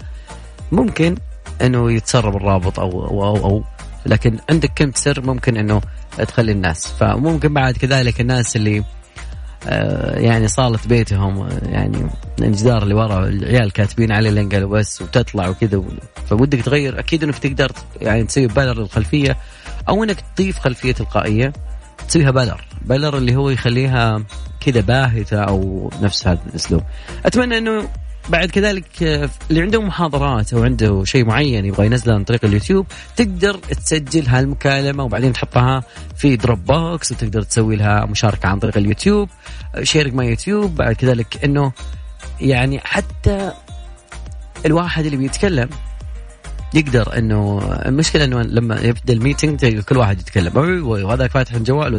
ممكن 0.72 1.16
إنه 1.62 1.92
يتسرب 1.92 2.37
الرابط 2.37 2.81
أو 2.81 3.07
أو 3.07 3.24
أو, 3.24 3.37
أو. 3.37 3.64
لكن 4.07 4.38
عندك 4.51 4.72
كلمة 4.79 4.92
سر 4.96 5.20
ممكن 5.20 5.57
إنه 5.57 5.81
تخلي 6.18 6.53
الناس. 6.53 6.87
فممكن 6.87 7.55
بعد 7.55 7.77
كذلك 7.77 8.20
الناس 8.20 8.57
اللي 8.57 8.85
آه، 9.66 10.18
يعني 10.18 10.48
صالة 10.48 10.79
بيتهم 10.87 11.48
يعني 11.62 12.07
الجدار 12.40 12.83
اللي 12.83 12.94
ورا 12.94 13.29
العيال 13.29 13.72
كاتبين 13.72 14.12
عليه 14.12 14.31
لين 14.31 14.48
قالوا 14.48 14.79
بس 14.79 15.03
وتطلع 15.03 15.48
وكذا 15.48 15.83
فودك 16.27 16.61
تغير 16.61 16.98
أكيد 16.98 17.24
إنك 17.24 17.38
تقدر 17.38 17.72
يعني 18.01 18.24
تسوي 18.24 18.46
blur 18.47 18.81
للخلفيه 18.81 19.37
أو 19.88 20.05
إنك 20.05 20.24
تضيف 20.37 20.59
خلفية 20.59 20.92
تلقائية. 20.92 21.53
تسويها 22.09 22.31
blur 22.31 22.64
blur 22.83 23.19
اللي 23.18 23.37
هو 23.37 23.51
يخليها 23.51 24.23
كذا 24.61 24.81
باهتة 24.81 25.38
أو 25.38 25.90
نفس 26.03 26.27
هذا 26.27 26.40
الأسلوب. 26.47 26.83
أتمنى 27.27 27.59
إنه 27.59 27.88
بعد 28.29 28.51
كذلك 28.51 29.03
آه، 29.03 29.31
اللي 29.51 29.62
عنده 29.62 29.83
محاضرات 29.83 30.55
أو 30.55 30.64
عنده 30.64 31.05
شيء 31.05 31.25
معين 31.25 31.64
يبغى 31.64 31.87
ينزله 31.87 32.14
عن 32.14 32.25
طريق 32.25 32.44
اليوتيوب 32.44 32.87
تقدر 33.16 33.55
تسجل 33.55 34.27
هالمكالمة 34.27 35.05
وبعدين 35.05 35.33
تحطها 35.33 35.83
في 36.16 36.37
Dropbox 36.37 37.12
وتقدر 37.12 37.42
تسوي 37.42 37.77
لها 37.77 38.07
مشاركة 38.07 38.49
عن 38.49 38.59
طريق 38.59 38.77
اليوتيوب 38.77 39.29
share 39.83 40.14
مع 40.14 40.25
يوتيوب 40.25 40.75
بعد 40.75 40.94
كذلك 40.94 41.44
إنه 41.44 41.73
يعني 42.40 42.81
حتى 42.85 43.53
الواحد 44.66 45.05
اللي 45.05 45.16
بيتكلم 45.16 45.68
يقدر 46.75 47.19
إنه 47.19 47.61
المشكلة 47.87 48.25
إنه 48.25 48.43
لما 48.43 48.81
يبدأ 48.81 49.13
ال 49.12 49.21
meeting 49.21 49.81
كل 49.81 49.97
واحد 49.97 50.21
يتكلم. 50.21 50.85
وهذاك 50.87 51.31
فاتح 51.31 51.55
الجوال 51.55 51.95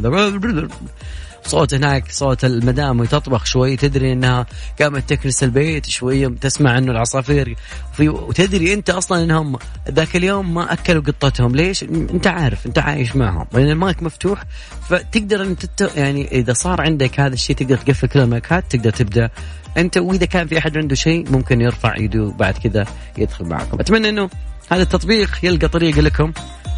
صوت 1.46 1.74
هناك 1.74 2.12
صوت 2.12 2.46
المدام 2.46 3.00
وتطبخ 3.00 3.46
شوي 3.46 3.76
تدري 3.76 4.14
إنها 4.14 4.46
قامت 4.82 5.10
تكنس 5.10 5.44
البيت 5.44 5.86
شوية 5.86 6.28
تسمع 6.28 6.78
إنه 6.78 6.92
العصافير 6.92 7.56
في 7.94 8.10
وتدري 8.10 8.74
أنت 8.74 8.90
أصلا 8.90 9.24
انهم 9.24 9.58
ذاك 9.90 10.16
اليوم 10.16 10.54
ما 10.54 10.74
أكلوا 10.74 11.04
قطتهم. 11.04 11.56
ليش؟ 11.56 11.84
أنت 11.84 12.28
عارف 12.28 12.66
أنت 12.66 12.80
عايش 12.80 13.16
معهم. 13.16 13.48
لأن 13.54 13.70
المايك 13.70 14.04
مفتوح 14.04 14.44
فتقدر 14.90 15.42
أنت 15.42 15.82
يعني 15.96 16.32
إذا 16.32 16.54
صار 16.54 16.82
عندك 16.82 17.20
هذا 17.20 17.34
الشيء 17.34 17.56
تقدر 17.56 17.78
تقفل 17.78 18.08
كل 18.08 18.20
المايكات 18.20 18.76
تقدر 18.76 18.92
تبدأ. 18.92 19.30
أنت 19.78 19.98
وإذا 19.98 20.26
كان 20.26 20.48
في 20.48 20.58
أحد 20.58 20.78
عنده 20.78 20.96
شيء 20.96 21.32
ممكن 21.32 21.62
يرفع 21.62 21.98
يده 21.98 22.34
بعد 22.40 22.58
كذا 22.58 22.86
يدخل 23.18 23.46
معكم. 23.46 23.80
أتمنى 23.80 24.10
إنه 24.10 24.30
هذا 24.72 24.82
التطبيق 24.82 25.30
يلقى 25.44 25.68
طريقه 25.68 26.02
لكم 26.02 26.34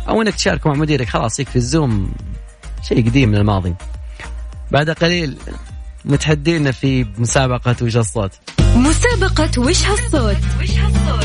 أو 0.10 0.22
إنك 0.22 0.36
تشاركوا 0.36 0.72
مع 0.72 0.78
مديرك. 0.78 1.10
خلاص 1.10 1.40
يكفي 1.40 1.56
ال 1.56 1.65
Zoom. 1.65 2.12
شيء 2.84 3.10
قديم 3.10 3.30
من 3.30 3.36
الماضي. 3.36 3.76
بعد 4.72 4.90
قليل 4.90 5.38
متحدينا 6.06 6.72
في 6.72 7.06
مسابقة 7.18 7.76
وش 7.82 7.98
الصوت 7.98 8.32
مسابقة 8.76 9.62
وش 9.62 9.86
هالصوت؟ 9.86 10.38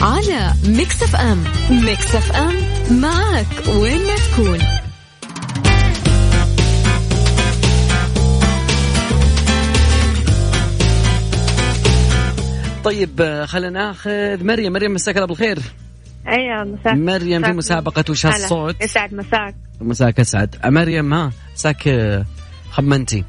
على 0.00 0.52
Mix 0.64 1.02
FM. 1.02 1.44
Mix 1.70 2.14
FM 2.14 2.54
معك 3.00 3.46
وين 3.68 4.00
ما 4.06 4.16
تكون. 4.16 4.58
طيب 12.84 13.44
خلينا 13.46 13.70
ناخذ 13.70 14.44
مريم. 14.44 14.72
مريم 14.72 14.94
مساك 14.94 15.16
الله 15.16 15.26
بالخير. 15.26 15.58
أيوه 16.28 16.64
مساك. 16.64 16.94
مريم 16.94 17.42
في 17.44 17.52
مسابقة 17.52 18.04
وش 18.10 18.26
هالصوت 18.26 18.82
يسعد 18.82 19.14
مساك. 19.14 19.54
مساك 19.80 20.20
اسعد 20.20 20.56
مريم 20.64 21.14
ها 21.14 21.32
مساك 21.54 21.88
خمنتي 22.70 23.24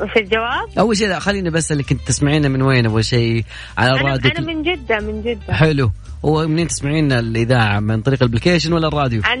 وش 0.00 0.16
الجواب؟ 0.16 0.78
أول 0.78 0.96
شيء 0.96 1.08
لا 1.08 1.18
خليني 1.18 1.50
بس 1.50 1.72
اللي 1.72 1.82
كنت 1.82 2.00
تسمعينه 2.06 2.48
من 2.48 2.62
وين؟ 2.62 2.86
أول 2.86 3.04
شيء 3.04 3.44
على 3.78 3.90
الراديو 4.00 4.30
أنا 4.30 4.46
من 4.46 4.62
جدة 4.62 5.00
من 5.00 5.22
جدة. 5.22 5.54
حلو. 5.54 5.92
هو 6.24 6.48
منين 6.48 6.68
تسمعين 6.68 7.12
الإذاعة؟ 7.12 7.80
من 7.80 8.02
طريق 8.02 8.22
ال 8.22 8.26
application 8.26 8.72
ولا 8.72 8.88
الراديو؟ 8.88 9.22
عن 9.24 9.38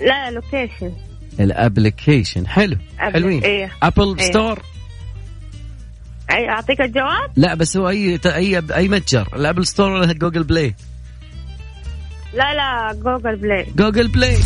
لا 0.00 0.30
لوكيشن 0.30 0.92
ال 1.40 1.48
application. 1.48 2.46
حلو. 2.46 2.76
Apple... 3.00 3.12
حلوين. 3.12 3.42
إيه. 3.42 3.72
Apple 3.82 4.16
إيه. 4.18 4.30
Store 4.30 4.62
أي 6.30 6.48
أعطيك 6.48 6.80
الجواب؟ 6.80 7.30
لا 7.36 7.54
بس 7.54 7.76
هو 7.76 7.88
اي 7.88 8.20
اي 8.26 8.62
أي 8.74 8.88
متجر. 8.88 9.28
ال 9.36 9.41
Apple 9.41 9.66
Store 9.66 9.90
ولا 9.90 10.12
Google 10.12 10.44
Play؟ 10.44 10.74
لا 12.34 12.54
لا 12.54 12.92
Google 12.92 13.36
Play 13.36 13.66
Google 13.76 14.08
Play 14.08 14.38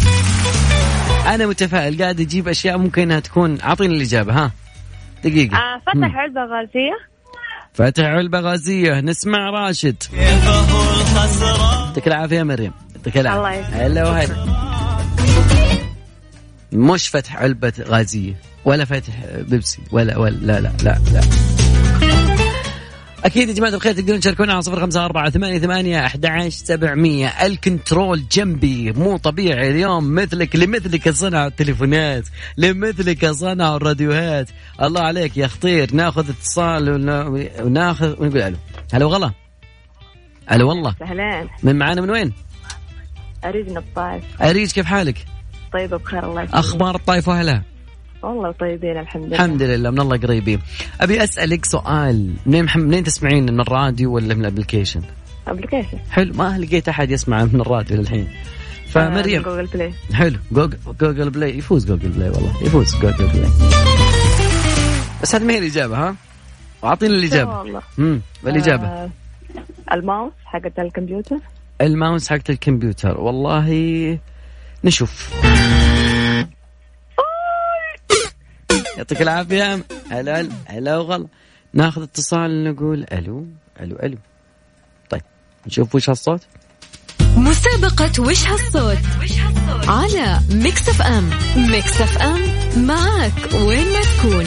أنا 1.27 1.47
متفائل 1.47 2.03
قاعد 2.03 2.21
أجيب 2.21 2.49
أشياء 2.49 2.79
ممكن 2.79 3.03
إنها 3.03 3.21
تكون 3.21 3.61
أعطيني 3.61 3.97
الإجابة 3.97 4.33
ها. 4.33 4.53
دقيقة. 5.25 5.57
آه 5.57 5.79
فتح 5.87 6.17
علبة 6.17 6.41
غازية. 6.41 6.99
فتح 7.75 8.05
علبة 8.05 8.41
غازية. 8.41 9.01
نسمع 9.01 9.51
راشد. 9.51 10.03
يعطيك 10.13 12.07
العافية 12.07 12.37
يا 12.37 12.43
مريم. 12.43 12.73
يعطيك 12.97 13.19
العافية. 13.19 13.39
الله 13.39 13.53
يسلمك. 13.53 13.75
هلا 13.75 14.05
وهلا. 14.09 14.37
مش 16.73 17.09
فتح 17.09 17.37
علبة 17.37 17.73
غازية 17.81 18.35
ولا 18.65 18.85
فاتح 18.85 19.13
بيبسي 19.49 19.83
ولا 19.91 20.19
ولا 20.19 20.37
لا 20.37 20.61
لا 20.61 20.73
لا, 20.83 20.99
لا. 21.13 21.21
أكيد 23.27 23.49
يا 23.49 23.55
جماعة 23.55 23.71
الخير 23.75 23.93
تقدرون 23.93 24.21
تشاركونا 24.21 24.53
على 24.53 24.63
صفر 24.63 24.81
خمسة 24.81 25.05
أربعة 25.05 25.31
ثمانية 25.31 25.59
ثمانية 25.59 26.07
أحد 26.07 26.27
عشر 26.27 26.51
سبعمية. 26.51 27.29
ال 27.29 27.41
control 27.41 28.29
جنبي 28.33 28.93
مو 28.93 29.17
طبيعي 29.17 29.71
اليوم 29.71 30.15
مثلك 30.15 30.57
لمثلك 30.57 31.11
صنع 31.11 31.47
التليفونات 31.47 32.25
لمثلك 32.57 33.27
صنع 33.31 33.77
الراديوهات. 33.77 34.49
الله 34.83 35.01
عليك 35.01 35.37
يا 35.37 35.47
خطير 35.47 35.95
ناخذ 35.95 36.31
اتصال 36.31 36.91
ون- 36.91 37.41
وناخذ 37.67 38.23
ونقول 38.23 38.43
ألو؟ 38.43 38.57
هلا 38.95 39.05
وغلا 39.05 39.31
ألو 40.53 40.69
والله؟ 40.69 40.95
اهلين 41.03 41.49
من 41.63 41.77
معانا 41.79 42.01
من 42.01 42.11
وين؟ 42.11 42.33
أريج 43.45 43.71
من 43.71 43.77
الطائف 43.77 44.43
أريج 44.43 44.73
كيف 44.73 44.87
حالك؟ 44.87 45.25
طيبه 45.73 45.97
بخير 45.97 46.25
الله 46.31 46.43
يسلمك. 46.43 46.59
أخبار 46.59 46.95
الطائف 46.95 47.29
وأهلها؟ 47.29 47.63
والله 48.27 48.51
طيبين 48.53 48.99
الحمد 48.99 49.25
لله. 49.25 49.37
الحمد 49.37 49.63
لله 49.63 49.91
من 49.91 50.01
الله 50.01 50.17
قريبين. 50.17 50.61
أبي 51.01 51.25
أسألك 51.25 51.65
سؤال 51.65 52.35
منين. 52.47 52.67
منين 52.77 53.05
تسمعين 53.05 53.53
من 53.53 53.61
الراديو 53.61 54.15
ولا 54.15 54.35
من 54.35 54.41
ال 54.41 54.45
application؟ 54.45 55.03
application. 55.49 55.99
حلو 56.11 56.35
ما 56.35 56.59
لقيت 56.59 56.89
أحد 56.89 57.11
يسمع 57.11 57.45
من 57.45 57.61
الراديو 57.61 57.97
للحين. 57.97 58.29
فمريم. 58.89 59.43
Google 59.43 59.67
Play 59.67 59.93
حلو 60.15 60.39
Google, 60.53 60.79
Google 61.01 61.31
Play 61.31 61.59
يفوز 61.59 61.87
Google 61.87 62.09
Play 62.09 62.31
والله 62.31 62.63
يفوز 62.63 62.97
جوجل 62.97 63.27
بلاي 63.27 63.51
بس 65.23 65.35
هذه 65.35 65.45
ما 65.45 65.53
هي 65.53 65.59
الإجابة 65.59 65.97
ها؟ 65.97 66.17
واعطيني 66.83 67.15
الإجابة. 67.15 67.59
والله. 67.59 67.83
امم 67.99 68.21
والاجابه 68.45 68.87
آه 68.87 69.11
الماوس 69.93 70.33
حقت 70.45 70.79
الكمبيوتر. 70.79 71.39
الماوس 71.81 72.29
حقت 72.29 72.51
الكمبيوتر 72.51 73.21
والله 73.21 74.19
نشوف. 74.85 75.31
يعطيك 78.97 79.23
العافية. 79.23 79.85
هلا 80.11 80.49
هلا 80.67 80.99
وغلا. 80.99 81.27
ناخذ 81.73 82.03
اتصال 82.03 82.65
نقول 82.65 83.07
ألو 83.13 83.47
ألو 83.81 83.97
ألو. 83.97 84.19
طيب 85.11 85.23
نشوف 85.67 85.95
وش 85.95 86.11
هالصوت. 86.11 86.41
مسابقة 87.37 88.23
وش 88.23 88.47
هالصوت؟ 88.47 88.99
على 89.89 90.41
Mix 90.51 90.89
FM. 90.89 91.31
Mix 91.57 92.01
FM 92.01 92.41
معك 92.87 93.55
وين 93.55 93.87
ما 93.93 94.01
تكون. 94.01 94.45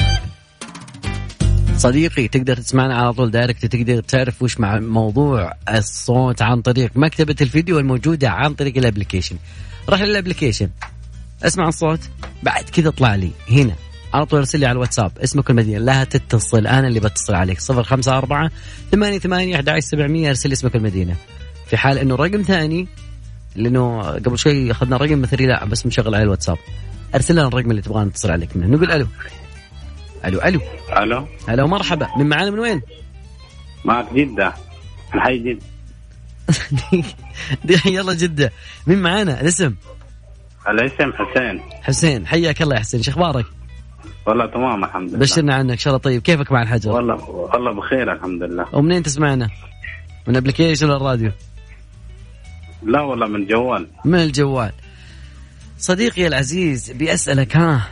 صديقي 1.77 2.27
تقدر 2.27 2.57
تسمعنا 2.57 2.95
على 2.95 3.13
طول 3.13 3.31
direct 3.31 3.65
تقدر 3.65 4.01
تعرف 4.01 4.41
وش 4.41 4.59
مع 4.59 4.79
موضوع 4.79 5.53
الصوت 5.69 6.41
عن 6.41 6.61
طريق 6.61 6.91
مكتبة 6.95 7.35
الفيديو 7.41 7.79
الموجودة 7.79 8.29
عن 8.29 8.53
طريق 8.53 8.77
ال 8.77 8.82
application. 8.82 9.37
روح 9.89 10.01
لل 10.01 10.11
application. 10.11 10.69
اسمع 11.43 11.67
الصوت 11.67 11.99
بعد 12.43 12.63
كذا 12.63 12.89
اطلع 12.89 13.15
لي. 13.15 13.31
هنا. 13.49 13.75
على 14.13 14.25
طول 14.25 14.39
ارسل 14.39 14.59
لي 14.59 14.65
على 14.65 14.75
الواتساب 14.75 15.11
اسمك 15.17 15.49
المدينة 15.49 15.77
لا 15.77 16.03
تتصل 16.03 16.67
أنا 16.67 16.87
اللي 16.87 16.99
بتصل 16.99 17.33
عليك. 17.35 17.59
صفر 17.59 17.83
خمسة 17.83 18.17
أربعة 18.17 18.51
ثمانية 18.91 19.19
ثمانية 19.19 19.55
أحد 19.55 19.69
عشر 19.69 19.79
سبعمية 19.79 20.29
أرسل 20.29 20.49
لي 20.49 20.53
اسمك 20.53 20.75
المدينة 20.75 21.15
في 21.67 21.77
حال 21.77 21.97
إنه 21.97 22.15
رقم 22.15 22.41
ثاني 22.41 22.87
لأنه 23.55 24.01
قبل 24.01 24.37
شوي 24.37 24.71
أخذنا 24.71 24.97
رقم 24.97 25.21
مثلي 25.21 25.45
لا 25.45 25.65
بس 25.65 25.85
مشغل 25.85 26.15
على 26.15 26.23
الواتساب. 26.23 26.57
أرسل 27.15 27.33
لنا 27.33 27.47
الرقم 27.47 27.71
اللي 27.71 27.81
تبغى 27.81 28.05
نتصل 28.05 28.31
عليك 28.31 28.57
منه. 28.57 28.67
نقول 28.67 28.91
ألو. 28.91 29.07
ألو 30.25 30.39
ألو. 30.41 30.61
ألو. 30.97 31.27
هلا 31.47 31.63
ومرحبا 31.63 32.07
من 32.17 32.29
معانا 32.29 32.51
من 32.51 32.59
وين؟ 32.59 32.81
معك 33.85 34.13
جدة. 34.13 34.53
الحي 35.15 35.37
جدة. 35.37 35.65
دي 37.65 37.79
يلا 37.85 38.13
جدة. 38.13 38.51
مين 38.87 39.01
معانا؟ 39.01 39.41
الاسم؟ 39.41 39.75
الاسم 40.69 41.11
حسين. 41.13 41.61
حسين. 41.81 42.27
حياك 42.27 42.61
الله 42.61 42.75
يا 42.75 42.79
حسين. 42.79 43.01
شو 43.01 43.11
أخبارك؟ 43.11 43.45
والله 44.25 44.45
تمام 44.45 44.83
الحمد 44.83 45.09
لله. 45.09 45.19
بشرنا 45.19 45.55
عنك 45.55 45.71
إن 45.71 45.77
شاء 45.77 45.91
الله. 45.93 46.03
طيب 46.03 46.21
كيفك 46.21 46.51
مع 46.51 46.61
الحجر؟ 46.61 46.91
والله 46.91 47.29
والله 47.29 47.71
بخير 47.71 48.13
الحمد 48.13 48.43
لله. 48.43 48.65
ومنين 48.73 49.03
تسمعنا؟ 49.03 49.49
من 50.27 50.35
أبلكيشن 50.35 50.85
ولا 50.85 50.97
الراديو؟ 50.97 51.31
لا 52.83 53.01
والله 53.01 53.27
من 53.27 53.45
جوال. 53.45 53.87
من 54.05 54.19
الجوال. 54.19 54.71
صديقي 55.77 56.27
العزيز 56.27 56.91
بأسألك 56.91 57.55
ها 57.57 57.87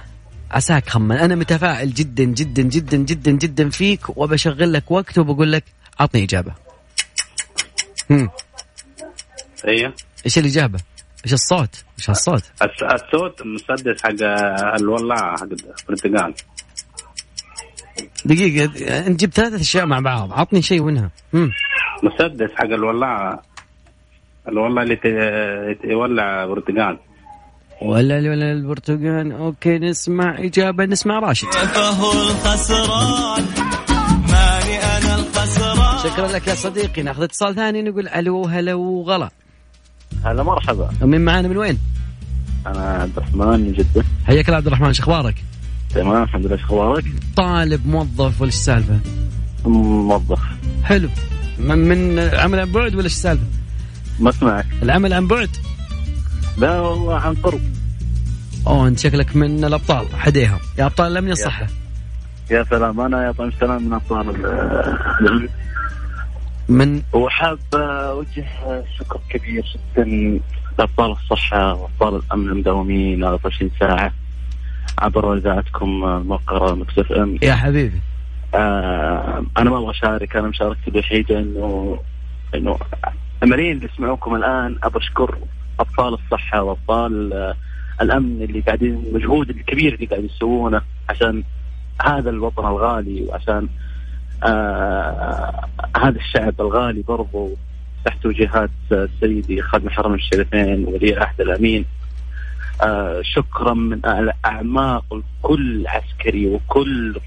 عساك 0.51 0.89
خمن. 0.89 1.12
أنا 1.12 1.36
متفائل 1.36 1.93
جدا 1.93 2.24
جدا 2.24 2.62
جدا 2.62 2.97
جدا 2.97 3.32
جدا 3.32 3.70
فيك 3.70 4.18
وبشغل 4.18 4.74
لك 4.74 4.91
وقت 4.91 5.18
وبقول 5.18 5.51
لك 5.51 5.64
عطني 5.99 6.24
إجابة. 6.24 6.53
هم. 8.12 8.30
أيوه 9.68 9.93
إيش 10.26 10.38
الإجابة 10.38 10.80
إيش 11.28 11.34
الصوت 11.34 11.84
إيش 11.99 12.09
الصوت. 12.09 12.43
الصوت 12.93 13.41
مسدس 13.45 14.03
حق 14.03 14.09
الولاعة 14.80 15.38
حق 15.38 15.43
البرتقال. 15.89 16.34
دقيقة 18.25 18.65
أنت 19.07 19.19
جبت 19.19 19.34
ثلاثة 19.34 19.55
أشياء 19.61 19.86
مع 19.86 19.99
بعض. 19.99 20.34
عطني 20.34 20.61
شيء 20.61 20.84
منها. 20.84 21.09
هم. 21.34 21.51
مسدس 22.03 22.49
حق 22.55 22.63
الولاعة 22.65 23.41
الولاعة 24.47 24.84
اللي 24.84 24.95
ت- 24.95 25.86
يولع 25.86 26.45
برتقال. 26.45 26.97
ولا 27.82 28.15
ولا 28.15 28.51
البرتقال. 28.51 29.32
أوكي 29.32 29.78
نسمع 29.80 30.36
إجابة 30.39 30.86
نسمع 30.86 31.19
راشد. 31.19 31.47
فهو 31.47 32.11
الخسران. 32.11 33.45
ماني 34.32 34.78
أنا 34.78 35.15
الخسران. 35.15 36.11
شكرا 36.11 36.28
لك 36.28 36.47
يا 36.47 36.55
صديقي. 36.55 37.01
ناخذ 37.03 37.23
اتصال 37.23 37.55
ثاني 37.55 37.82
نقول 37.82 38.07
ألو 38.07 38.45
هلا 38.45 38.73
وغلا. 38.73 39.30
هلا 40.26 40.43
مرحبا 40.43 40.89
من 41.01 41.26
معانا 41.26 41.47
من 41.47 41.57
وين؟ 41.57 41.78
أنا 42.68 42.80
عبد 42.93 43.18
الرحمن 43.18 43.59
من 43.59 43.74
جدة 43.74 44.03
حياك 44.28 44.45
الله 44.45 44.57
عبد 44.57 44.68
الرحمن 44.68 44.93
شو 44.93 45.03
أخبارك؟ 45.03 45.43
تمام 45.89 46.24
الحمد 46.24 46.45
لله 46.45 46.57
شو 46.57 46.63
أخبارك؟ 46.65 47.05
طالب 47.36 47.88
موظف 47.88 48.41
ولا 48.41 48.47
السالفة؟ 48.49 48.99
موظف 49.65 50.39
حلو 50.84 51.09
من 51.59 51.78
من 51.78 52.20
عمل 52.20 52.59
عن 52.59 52.72
بعد 52.72 52.95
ولا 52.95 53.03
إيش 53.03 53.13
السالفة؟ 53.13 53.43
ما 54.20 54.30
اسمعك 54.30 54.65
العمل 54.84 55.13
عن 55.13 55.28
بعد؟ 55.28 55.49
لا 56.57 56.80
والله 56.80 57.15
عن 57.15 57.34
قرب 57.36 57.61
أوه 58.68 58.88
أنت 58.88 58.99
شكلك 58.99 59.36
من 59.36 59.65
الأبطال 59.65 60.05
حديهم 60.15 60.59
يا 60.80 60.86
أبطال 60.86 61.11
الامن 61.11 61.32
الصحه 61.32 61.68
يا 62.51 62.65
سلام 62.70 62.99
أنا 63.01 63.26
يا 63.26 63.32
طيب 63.32 63.53
سلام 63.59 63.84
من 63.84 63.93
أبطال 63.93 64.30
ال- 64.30 65.49
من 66.70 67.01
وحاب 67.13 67.59
أوجه 67.74 68.45
شكر 68.99 69.20
كبير 69.30 69.65
جدا 69.95 70.39
لأبطال 70.80 71.11
الصحة 71.11 71.74
وأبطال 71.74 72.15
الأمن 72.15 72.49
المداومين 72.49 73.24
24 73.24 73.72
ساعة 73.80 74.13
عبر 74.99 75.38
اذاعتكم 75.38 76.03
الموقره 76.03 76.76
مكسف 76.76 77.11
ام 77.11 77.38
يا 77.41 77.53
حبيبي. 77.53 78.01
آه 78.55 79.45
أنا 79.57 79.70
ما 79.70 79.78
أبغى 79.78 79.91
أشارك 79.91 80.36
أنا 80.36 80.47
مشاركتي 80.47 80.88
الوحيدة 80.91 81.39
انه 81.39 81.99
إنه 82.55 82.80
الملايين 83.43 83.78
اللي 83.78 83.89
يسمعوكم 83.93 84.36
الآن 84.36 84.76
أبغى 84.84 84.99
اشكر 85.03 85.38
أبطال 85.80 86.13
الصحة 86.13 86.63
وأبطال 86.63 87.34
آه، 87.34 87.55
الأمن 88.01 88.41
اللي 88.41 88.59
قاعدين 88.59 89.03
المجهود 89.07 89.49
الكبير 89.49 89.93
اللي 89.93 90.05
قاعدين 90.05 90.30
يسوونه 90.36 90.82
عشان 91.09 91.43
هذا 92.01 92.30
الوطن 92.30 92.65
الغالي 92.65 93.26
وعشان 93.30 93.68
آه 94.43 95.67
هذا 95.97 96.19
الشعب 96.19 96.61
الغالي 96.61 97.01
برضو 97.01 97.49
تحت 98.05 98.23
توجيهات 98.23 98.69
سيدي 99.19 99.61
خادم 99.61 99.88
الحرمين 99.88 100.19
الشريفين 100.19 100.85
ولي 100.85 101.13
العهد 101.13 101.41
الأمين. 101.41 101.85
آه 102.81 103.21
شكرا 103.23 103.73
من 103.73 104.01
أعماق 104.45 105.21
كل 105.41 105.88
عسكري 105.88 106.47
وكل 106.47 107.19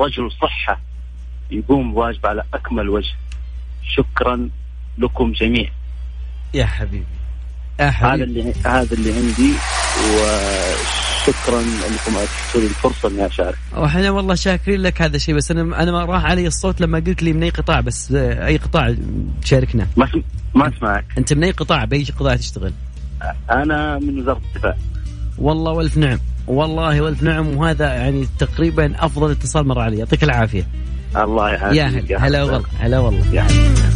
رجل 0.00 0.32
صحة 0.32 0.80
يقوم 1.50 1.92
بواجبه 1.92 2.28
على 2.28 2.42
أكمل 2.54 2.88
وجه. 2.88 3.14
شكرا 3.82 4.48
لكم 4.98 5.32
جميع 5.32 5.70
يا 6.54 6.66
حبيبي. 6.66 7.04
يا 7.80 7.84
هذا 7.84 7.92
حبيبي. 7.92 8.24
اللي 8.24 8.52
هذا 8.66 8.94
اللي 8.94 9.12
عندي. 9.12 9.54
وشكرا 10.00 11.60
انكم 11.60 12.16
اتيتوا 12.16 12.60
لي 12.60 12.66
الفرصة 12.66 13.08
إني 13.08 13.26
أشارك. 13.26 13.58
وإحنا 13.76 14.10
والله 14.10 14.34
شاكرين 14.34 14.80
لك 14.80 15.02
هذا 15.02 15.16
الشيء 15.16 15.34
بس 15.34 15.50
أنا 15.50 15.82
أنا 15.82 15.92
ما 15.92 16.04
راح 16.04 16.24
علي 16.24 16.46
الصوت 16.46 16.80
لما 16.80 16.98
قلت 16.98 17.22
لي 17.22 17.32
من 17.32 17.42
أي 17.42 17.50
قطاع 17.50 17.80
بس 17.80 18.12
أي 18.12 18.56
قطاع 18.56 18.94
تشاركنا 19.42 19.86
ما. 19.96 20.08
ما 20.54 20.68
أسمعك. 20.76 21.04
أنت 21.18 21.32
من 21.32 21.44
أي 21.44 21.50
قطاع؟ 21.50 21.84
بأي 21.84 22.04
قطاع 22.18 22.36
تشتغل؟ 22.36 22.72
أنا 23.50 23.98
من 23.98 24.18
وزارة 24.18 24.40
الدفاع. 24.54 24.76
والله 25.38 25.72
وألف 25.72 25.96
نعم. 25.96 26.18
والله 26.46 27.00
وألف 27.00 27.22
نعم 27.22 27.56
وهذا 27.56 27.94
يعني 27.94 28.28
تقريبا 28.38 29.04
أفضل 29.04 29.30
اتصال 29.30 29.68
مر 29.68 29.80
علي. 29.80 29.98
يعطيك 29.98 30.24
العافية. 30.24 30.66
الله 31.16 31.48
يعافيك 31.50 32.10
يا 32.10 32.18
هلا 32.18 32.26
هلا 32.26 32.42
والله. 32.42 32.64
هلا 32.80 32.98
والله. 32.98 33.34
يا 33.34 33.42
هلا. 33.42 33.90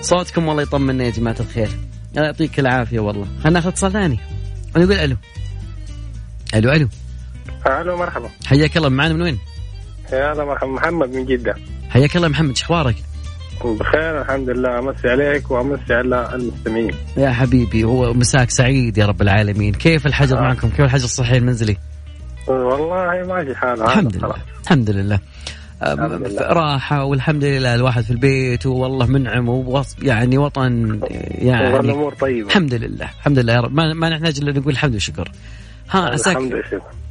صوتكم 0.00 0.48
والله 0.48 0.62
يطمنا 0.62 1.04
يا 1.04 1.10
جماعة 1.10 1.36
الخير. 1.40 1.68
الله 2.16 2.26
يعطيك 2.26 2.60
العافية 2.60 3.00
والله. 3.00 3.24
خلينا 3.24 3.50
ناخذ 3.50 3.68
اتصال 3.68 3.92
ثاني. 3.92 4.18
ونقول 4.76 4.92
ألو. 4.92 5.16
ألو 6.54 6.72
ألو. 6.72 6.88
ألو 7.66 7.96
مرحبا. 7.96 8.28
حياك 8.46 8.76
الله. 8.76 8.88
معنا 8.88 9.14
من 9.14 9.22
وين؟ 9.22 9.38
يا 10.12 10.32
هلا 10.32 10.44
مرحبا. 10.44 10.70
محمد 10.70 11.14
من 11.14 11.26
جدة. 11.26 11.54
حياك 11.90 12.16
الله 12.16 12.28
محمد. 12.28 12.56
شو 12.56 12.64
أخبارك؟ 12.64 12.96
بخير 13.64 14.22
الحمد 14.22 14.50
لله. 14.50 14.78
أمسي 14.78 15.08
عليك 15.08 15.50
وأمسي 15.50 15.94
على 15.94 16.34
المستمعين. 16.34 16.94
يا 17.16 17.30
حبيبي 17.30 17.84
هو 17.84 18.14
مساك 18.14 18.50
سعيد 18.50 18.98
يا 18.98 19.06
رب 19.06 19.22
العالمين. 19.22 19.74
كيف 19.74 20.06
الحجر 20.06 20.38
آه. 20.38 20.40
معكم؟ 20.40 20.68
كيف 20.68 20.80
الحجر 20.80 21.04
الصحي 21.04 21.36
المنزلي؟ 21.36 21.76
والله 22.48 23.26
ماشي 23.26 23.54
حالها 23.54 23.86
الحمد 23.86 24.16
لله. 24.16 24.34
الحمد 24.64 24.90
لله. 24.90 25.20
راحة 26.40 27.04
والحمد 27.04 27.44
لله 27.44 27.74
الواحد 27.74 28.02
في 28.02 28.10
البيت 28.10 28.66
والله 28.66 29.06
منعم 29.06 29.48
ووص 29.48 29.96
يعني 30.02 30.38
وطن 30.38 31.00
يعني 31.10 31.74
والامور 31.74 32.14
طيبة. 32.14 32.48
الحمد 32.48 32.74
لله 32.74 33.04
الحمد 33.04 33.38
لله 33.38 33.52
يا 33.52 33.60
رب. 33.60 33.72
ما, 33.74 33.92
ما 33.94 34.08
نحتاج 34.08 34.38
إلا 34.42 34.52
نقول 34.60 34.72
الحمد 34.72 34.92
والشكر. 34.92 35.32
ها 35.90 36.00
عساك 36.00 36.36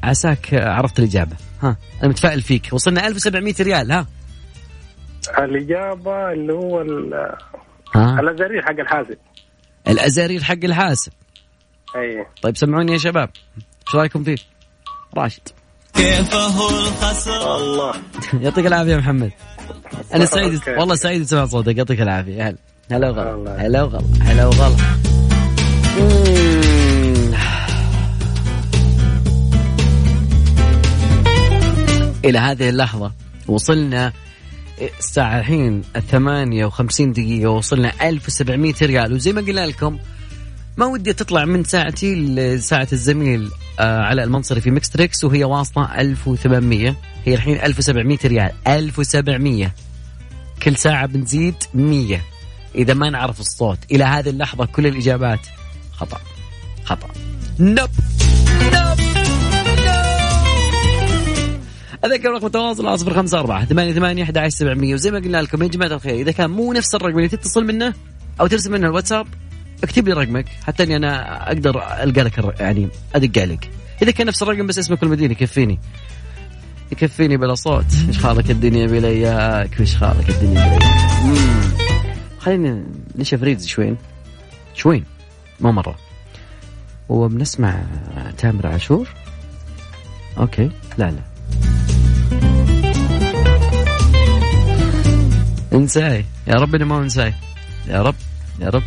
عساك 0.03 0.53
عرفت 0.53 0.99
الإجابة. 0.99 1.35
ها 1.63 1.77
أنا 2.01 2.09
متفائل 2.09 2.41
فيك. 2.41 2.69
وصلنا 2.73 3.07
1700 3.07 3.53
ريال 3.61 3.91
ها. 3.91 4.05
الإجابة 5.39 6.31
اللي 6.31 6.53
هو 6.53 6.81
ال- 6.81 7.35
ها. 7.95 8.19
الأزارير 8.19 8.61
حق 8.61 8.79
الحاسب. 8.79 9.17
الأزارير 9.87 10.43
حق 10.43 10.63
الحاسب. 10.63 11.11
أي. 11.95 12.25
طيب 12.41 12.57
سمعوني 12.57 12.91
يا 12.93 12.97
شباب. 12.97 13.29
إيش 13.87 13.95
رأيكم 13.95 14.23
فيه؟ 14.23 14.35
راشد. 15.17 15.41
كيفه 15.95 16.69
الخسران 16.69 17.61
الله. 17.61 17.93
يعطيك 18.33 18.65
العافية 18.65 18.91
يا 18.91 18.97
محمد. 18.97 19.31
أنا 20.13 20.25
سعيد. 20.25 20.61
والله 20.67 20.95
سعيد 20.95 21.23
سمع 21.23 21.45
صوتك. 21.45 21.77
يعطيك 21.77 22.01
العافية. 22.01 22.47
هلا. 22.47 22.57
هلا 22.91 23.09
وغلا. 23.09 23.65
هلا 23.65 23.83
وغلا. 23.83 24.01
هلا 24.21 24.45
وغلا. 24.45 24.75
إلى 32.25 32.39
هذه 32.39 32.69
اللحظة 32.69 33.11
وصلنا 33.47 34.13
الساعة 34.99 35.39
الحين 35.39 35.81
الثمانية 35.95 36.65
وخمسين 36.65 37.11
دقيقة 37.11 37.49
وصلنا 37.49 37.91
1700 38.01 38.73
ريال. 38.81 39.13
وزي 39.13 39.33
ما 39.33 39.41
قلنا 39.41 39.65
لكم 39.65 39.99
ما 40.77 40.85
ودي 40.85 41.13
تطلع 41.13 41.45
من 41.45 41.63
ساعتي 41.63 42.15
لساعة 42.15 42.87
الزميل 42.93 43.51
آه 43.79 44.01
على 44.01 44.23
المنصري 44.23 44.61
في 44.61 44.71
Mix 44.71 44.89
Tricks 44.89 45.23
وهي 45.23 45.43
واصلة 45.43 46.01
1800 46.01 46.95
هي 47.25 47.33
الحين 47.35 47.57
1700 47.57 48.17
ريال. 48.25 48.51
1700 48.67 49.71
كل 50.63 50.75
ساعة 50.75 51.05
بنزيد 51.05 51.55
100 51.73 52.21
إذا 52.75 52.93
ما 52.93 53.09
نعرف 53.09 53.39
الصوت. 53.39 53.77
إلى 53.91 54.03
هذه 54.03 54.29
اللحظة 54.29 54.65
كل 54.65 54.87
الإجابات 54.87 55.39
خطأ. 55.91 56.17
خطأ. 56.83 57.07
نب. 57.59 57.89
نب. 58.73 58.99
أذكر 62.05 62.29
رقم 62.29 62.45
التواصل 62.45 62.87
على 62.87 62.97
صفر 62.97 63.13
خمسة 63.13 63.39
أربعة 63.39 63.65
ثمانية 63.65 63.93
ثمانية 63.93 64.23
أحد 64.23 64.37
عشر 64.37 64.49
سبعمية. 64.49 64.93
وزي 64.93 65.11
ما 65.11 65.19
قلنا 65.19 65.41
لكم 65.41 65.63
يا 65.63 65.67
جماعة 65.67 65.89
الخير 65.89 66.15
إذا 66.15 66.31
كان 66.31 66.49
مو 66.49 66.73
نفس 66.73 66.95
الرقم 66.95 67.17
اللي 67.17 67.27
تتصل 67.27 67.65
منه 67.65 67.93
أو 68.41 68.47
ترسل 68.47 68.71
منه 68.71 68.87
الواتساب 68.87 69.27
اكتب 69.83 70.07
لي 70.07 70.13
رقمك 70.13 70.45
حتى 70.67 70.83
إني 70.83 70.95
أنا 70.95 71.43
أقدر 71.47 72.03
ألقى 72.03 72.21
لك 72.23 72.59
يعني 72.59 72.89
أدق 73.15 73.41
عليك. 73.41 73.69
إذا 74.01 74.11
كان 74.11 74.27
نفس 74.27 74.43
الرقم 74.43 74.67
بس 74.67 74.79
اسمك 74.79 75.03
والمدينة 75.03 75.31
يكفيني. 75.31 75.79
يكفيني 76.91 77.37
بلا 77.37 77.55
صوت. 77.55 77.85
إيش 78.07 78.19
خالك 78.19 78.51
الدنيا 78.51 78.87
بلياك؟ 78.87 79.79
إيش 79.79 79.97
خالك 79.97 80.29
الدنيا 80.29 80.77
بلياك؟ 80.77 81.23
مم. 81.23 81.71
خلينا 82.39 82.83
نشوف 83.15 83.43
ريدز 83.43 83.65
شوين 83.67 83.97
شوين 84.73 85.03
مو 85.59 85.71
مرة. 85.71 85.95
وبنسمع 87.09 87.83
تامر 88.37 88.67
عاشور. 88.67 89.07
أوكي. 90.37 90.71
لا 90.97 91.11
لا. 91.11 91.21
انساي. 95.73 96.25
يا 96.47 96.53
رب 96.55 96.75
انه 96.75 96.85
ما 96.85 96.99
أنساي. 96.99 97.33
يا 97.87 98.01
رب 98.01 98.15
يا 98.59 98.69
رب. 98.69 98.83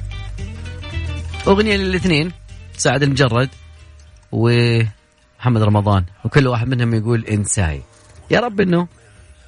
أغنية 1.49 1.77
للاثنين 1.77 2.33
سعد 2.77 3.03
المجرد 3.03 3.49
ومحمد 4.33 5.63
رمضان 5.63 6.05
وكل 6.25 6.47
واحد 6.47 6.69
منهم 6.69 6.95
يقول 6.95 7.25
إنساي. 7.25 7.83
يا 8.31 8.41
رب 8.41 8.61
إنه 8.61 8.89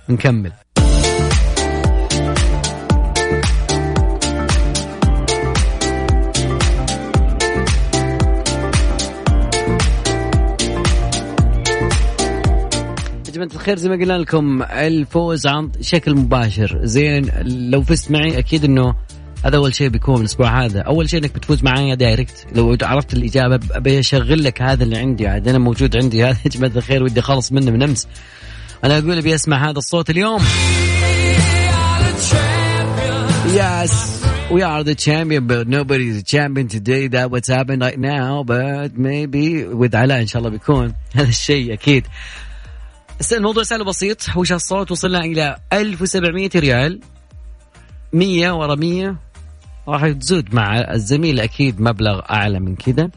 نكمل. 0.09 0.53
جماعة 13.33 13.51
الخير 13.55 13.77
زي 13.77 13.89
ما 13.89 13.95
قلنا 13.95 14.19
لكم 14.19 14.63
الفوز 14.63 15.47
عن 15.47 15.73
شكل 15.81 16.15
مباشر. 16.15 16.81
زين 16.83 17.31
لو 17.71 17.83
فزت 17.83 18.11
معي 18.11 18.39
أكيد 18.39 18.65
إنه 18.65 18.95
هذا 19.45 19.57
أول 19.57 19.75
شيء 19.75 19.89
بيكون 19.89 20.21
الأسبوع 20.21 20.65
هذا. 20.65 20.81
أول 20.81 21.11
شيء 21.11 21.21
إنك 21.21 21.35
بتفوز 21.35 21.63
معايا 21.63 21.95
دايركت 21.95 22.47
لو 22.55 22.77
عرفت 22.83 23.15
الإجابة 23.15 23.61
ابي 23.71 23.99
اشغل 23.99 24.45
لك 24.45 24.63
هذا 24.63 24.85
اللي 24.85 24.99
عندي. 24.99 25.27
عاد 25.27 25.49
أنا 25.49 25.59
موجود 25.59 25.97
عندي. 25.97 26.25
هذا 26.25 26.39
يا 26.45 26.51
جماعة 26.51 26.73
الخير 26.77 27.03
ودي 27.03 27.21
أخلص 27.21 27.53
منه 27.53 27.71
من 27.71 27.83
أمس. 27.83 28.09
أنا 28.85 28.99
أقول 28.99 29.19
ابي 29.19 29.35
اسمع 29.35 29.71
هذا 29.71 29.79
الصوت 29.79 30.11
اليوم. 30.11 30.41
Yes, 33.57 33.93
we 34.51 34.63
are 34.63 34.85
the 34.85 34.95
champion, 34.95 35.47
but 35.49 35.67
nobody 35.67 36.09
is 36.09 36.19
a 36.19 36.23
champion 36.23 36.69
today. 36.69 37.09
That 37.09 37.31
what's 37.33 37.49
happened 37.49 37.83
right 37.83 37.99
now, 37.99 38.45
but 38.45 38.97
maybe 38.97 39.65
with 39.65 39.95
علاء 39.95 40.21
إن 40.21 40.27
شاء 40.27 40.39
الله 40.41 40.51
بيكون. 40.51 40.95
هذا 41.15 41.29
الشيء 41.29 41.73
أكيد. 41.73 42.07
بس 43.21 43.33
الموضوع 43.33 43.63
سهل 43.63 43.81
وبسيط. 43.81 44.37
وش 44.37 44.53
الصوت؟ 44.53 44.91
وصلنا 44.91 45.19
إلى 45.19 45.57
1700 45.73 46.51
ريال. 46.57 47.01
100 48.13 48.51
ورا 48.51 48.75
100 48.75 49.30
راح 49.91 50.09
تزود 50.09 50.55
مع 50.55 50.79
الزميل 50.79 51.41
أكيد 51.41 51.81
مبلغ 51.81 52.21
أعلى 52.31 52.61
من 52.61 52.77
كذا 52.77 53.11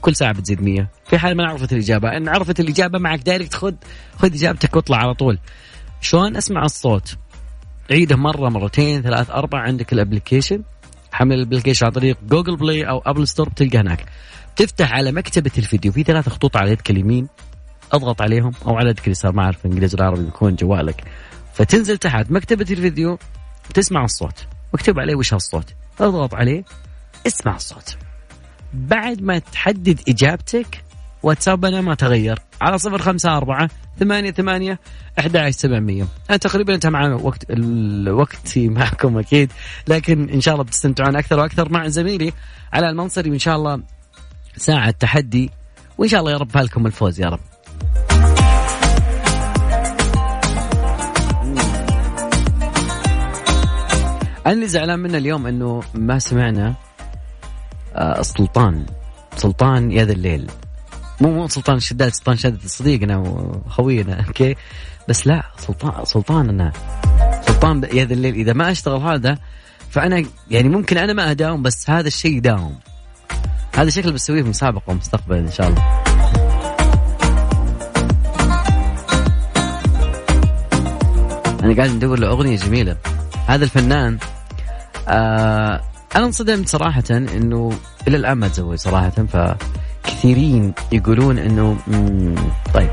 كل 0.00 0.16
ساعة 0.16 0.32
بتزيد 0.32 0.62
100 0.62 0.88
في 1.04 1.18
حال 1.18 1.36
ما 1.36 1.48
عرفت 1.48 1.72
الإجابة. 1.72 2.16
إن 2.16 2.28
عرفت 2.28 2.60
الإجابة 2.60 2.98
معك 2.98 3.20
دايركت 3.20 3.54
خذ 3.54 3.74
خذ 4.16 4.32
إجابتك 4.34 4.76
واطلع 4.76 4.96
على 4.96 5.14
طول. 5.14 5.38
شلون 6.00 6.36
أسمع 6.36 6.64
الصوت؟ 6.64 7.16
عيده 7.90 8.16
مرة 8.16 8.48
مرتين 8.48 9.02
ثلاث 9.02 9.30
أربع 9.30 9.58
عندك 9.58 9.92
ال 9.92 9.97
application. 9.97 10.62
حمل 11.12 11.34
ال 11.34 11.38
application 11.38 11.86
عن 11.86 11.92
طريق 11.92 12.18
Google 12.28 12.56
Play 12.56 12.84
أو 12.88 13.02
Apple 13.06 13.28
Store 13.28 13.48
بتلقى 13.48 13.78
هناك. 13.78 14.04
تفتح 14.56 14.92
على 14.92 15.12
مكتبة 15.12 15.50
الفيديو. 15.58 15.92
في 15.92 16.02
ثلاث 16.02 16.28
خطوط 16.28 16.56
على 16.56 16.70
يدك 16.70 16.90
اليمين. 16.90 17.28
أضغط 17.92 18.22
عليهم 18.22 18.52
أو 18.66 18.76
على 18.76 18.90
يدك 18.90 19.06
اليسار. 19.06 19.32
ما 19.32 19.42
أعرف 19.42 19.66
إنجليزي 19.66 19.96
العربي 19.96 20.24
بيكون 20.24 20.54
جوالك. 20.54 21.04
فتنزل 21.54 21.98
تحت 21.98 22.30
مكتبة 22.30 22.66
الفيديو 22.70 23.18
تسمع 23.74 24.04
الصوت. 24.04 24.46
مكتوب 24.74 25.00
عليه 25.00 25.14
وش 25.14 25.34
هالصوت؟ 25.34 25.74
اضغط 26.00 26.34
عليه 26.34 26.64
اسمع 27.26 27.56
الصوت. 27.56 27.96
بعد 28.74 29.22
ما 29.22 29.38
تحدد 29.38 30.00
إجابتك 30.08 30.84
واتسابنا 31.22 31.80
ما 31.80 31.94
تغير. 31.94 32.38
على 32.62 32.78
صفر 32.78 32.98
خمسة 32.98 33.36
أربعة 33.36 33.70
ثمانية 34.00 34.30
ثمانية 34.30 34.78
أحد 35.18 35.50
سبعمية. 35.50 36.06
أنا 36.30 36.36
تقريبا 36.36 36.74
انتهى 36.74 36.90
معنا 36.90 37.14
وقت 37.14 37.50
الوقت 37.50 38.58
معكم 38.58 39.18
أكيد 39.18 39.52
لكن 39.88 40.30
إن 40.30 40.40
شاء 40.40 40.54
الله 40.54 40.64
بتستمتعون 40.64 41.16
أكثر 41.16 41.38
وأكثر 41.38 41.72
مع 41.72 41.88
زميلي 41.88 42.32
على 42.72 42.88
المنصري 42.90 43.30
وإن 43.30 43.38
شاء 43.38 43.56
الله 43.56 43.82
ساعة 44.56 44.90
تحدي 44.90 45.50
وإن 45.98 46.08
شاء 46.08 46.20
الله 46.20 46.32
يا 46.32 46.36
رب 46.36 46.56
لكم 46.56 46.86
الفوز 46.86 47.20
يا 47.20 47.28
رب. 47.28 47.40
أنا 54.46 54.54
اللي 54.54 54.68
زعلان 54.68 54.98
منه 54.98 55.18
اليوم 55.18 55.46
إنه 55.46 55.82
ما 55.94 56.18
سمعنا 56.18 56.74
آه 57.94 58.20
السلطان 58.20 58.86
سلطان 59.36 59.92
يا 59.92 60.04
ذا 60.04 60.12
الليل. 60.12 60.50
مو 61.20 61.30
مو 61.30 61.48
سلطان 61.48 61.76
الشداد 61.76 62.12
سلطان 62.12 62.36
شداد 62.36 62.66
صديقنا 62.66 63.16
وخوينا 63.16 64.24
okay؟ 64.26 64.56
بس 65.08 65.26
لا 65.26 65.42
سلطان 65.58 66.04
سلطاننا. 66.04 66.72
سلطان 67.46 67.82
يا 67.92 68.04
ذا 68.04 68.14
الليل. 68.14 68.34
إذا 68.34 68.52
ما 68.52 68.70
أشتغل 68.70 69.00
هذا 69.00 69.38
فأنا 69.90 70.24
يعني 70.50 70.68
ممكن 70.68 70.98
أنا 70.98 71.12
ما 71.12 71.30
أداوم 71.30 71.62
بس 71.62 71.90
هذا 71.90 72.08
الشيء 72.08 72.36
يداوم. 72.36 72.78
هذا 73.76 73.90
شكل 73.90 74.12
بسويه 74.12 74.42
في 74.42 74.48
مسابقة 74.48 74.92
مستقبلا 74.92 75.38
إن 75.38 75.50
شاء 75.50 75.68
الله. 75.68 76.02
أنا 81.64 81.76
قاعد 81.76 81.90
ندور 81.90 82.18
له 82.18 82.28
أغنية 82.28 82.56
جميلة. 82.56 82.96
هذا 83.46 83.64
الفنان 83.64 84.18
آه 85.08 85.80
أنا 86.16 86.24
انصدمت 86.26 86.68
صراحة 86.68 87.02
إنه 87.10 87.72
إلى 88.08 88.16
الآن 88.16 88.38
ما 88.38 88.48
تزوج 88.48 88.78
صراحة 88.78 89.10
فكثيرين 89.10 90.74
يقولون 90.92 91.38
إنه 91.38 91.76
طيب. 92.74 92.90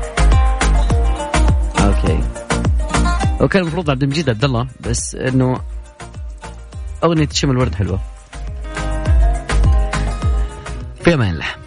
أوكي. 1.80 2.20
وكان 3.40 3.62
المفروض 3.62 3.90
عبد 3.90 4.02
المجيد 4.02 4.28
عبد 4.28 4.44
الله 4.44 4.66
بس 4.80 5.14
إنه 5.14 5.60
أغنية 7.04 7.28
شم 7.32 7.50
الورد 7.50 7.74
حلوة. 7.74 8.00
في 11.04 11.14
أمان 11.14 11.30
الله. 11.30 11.46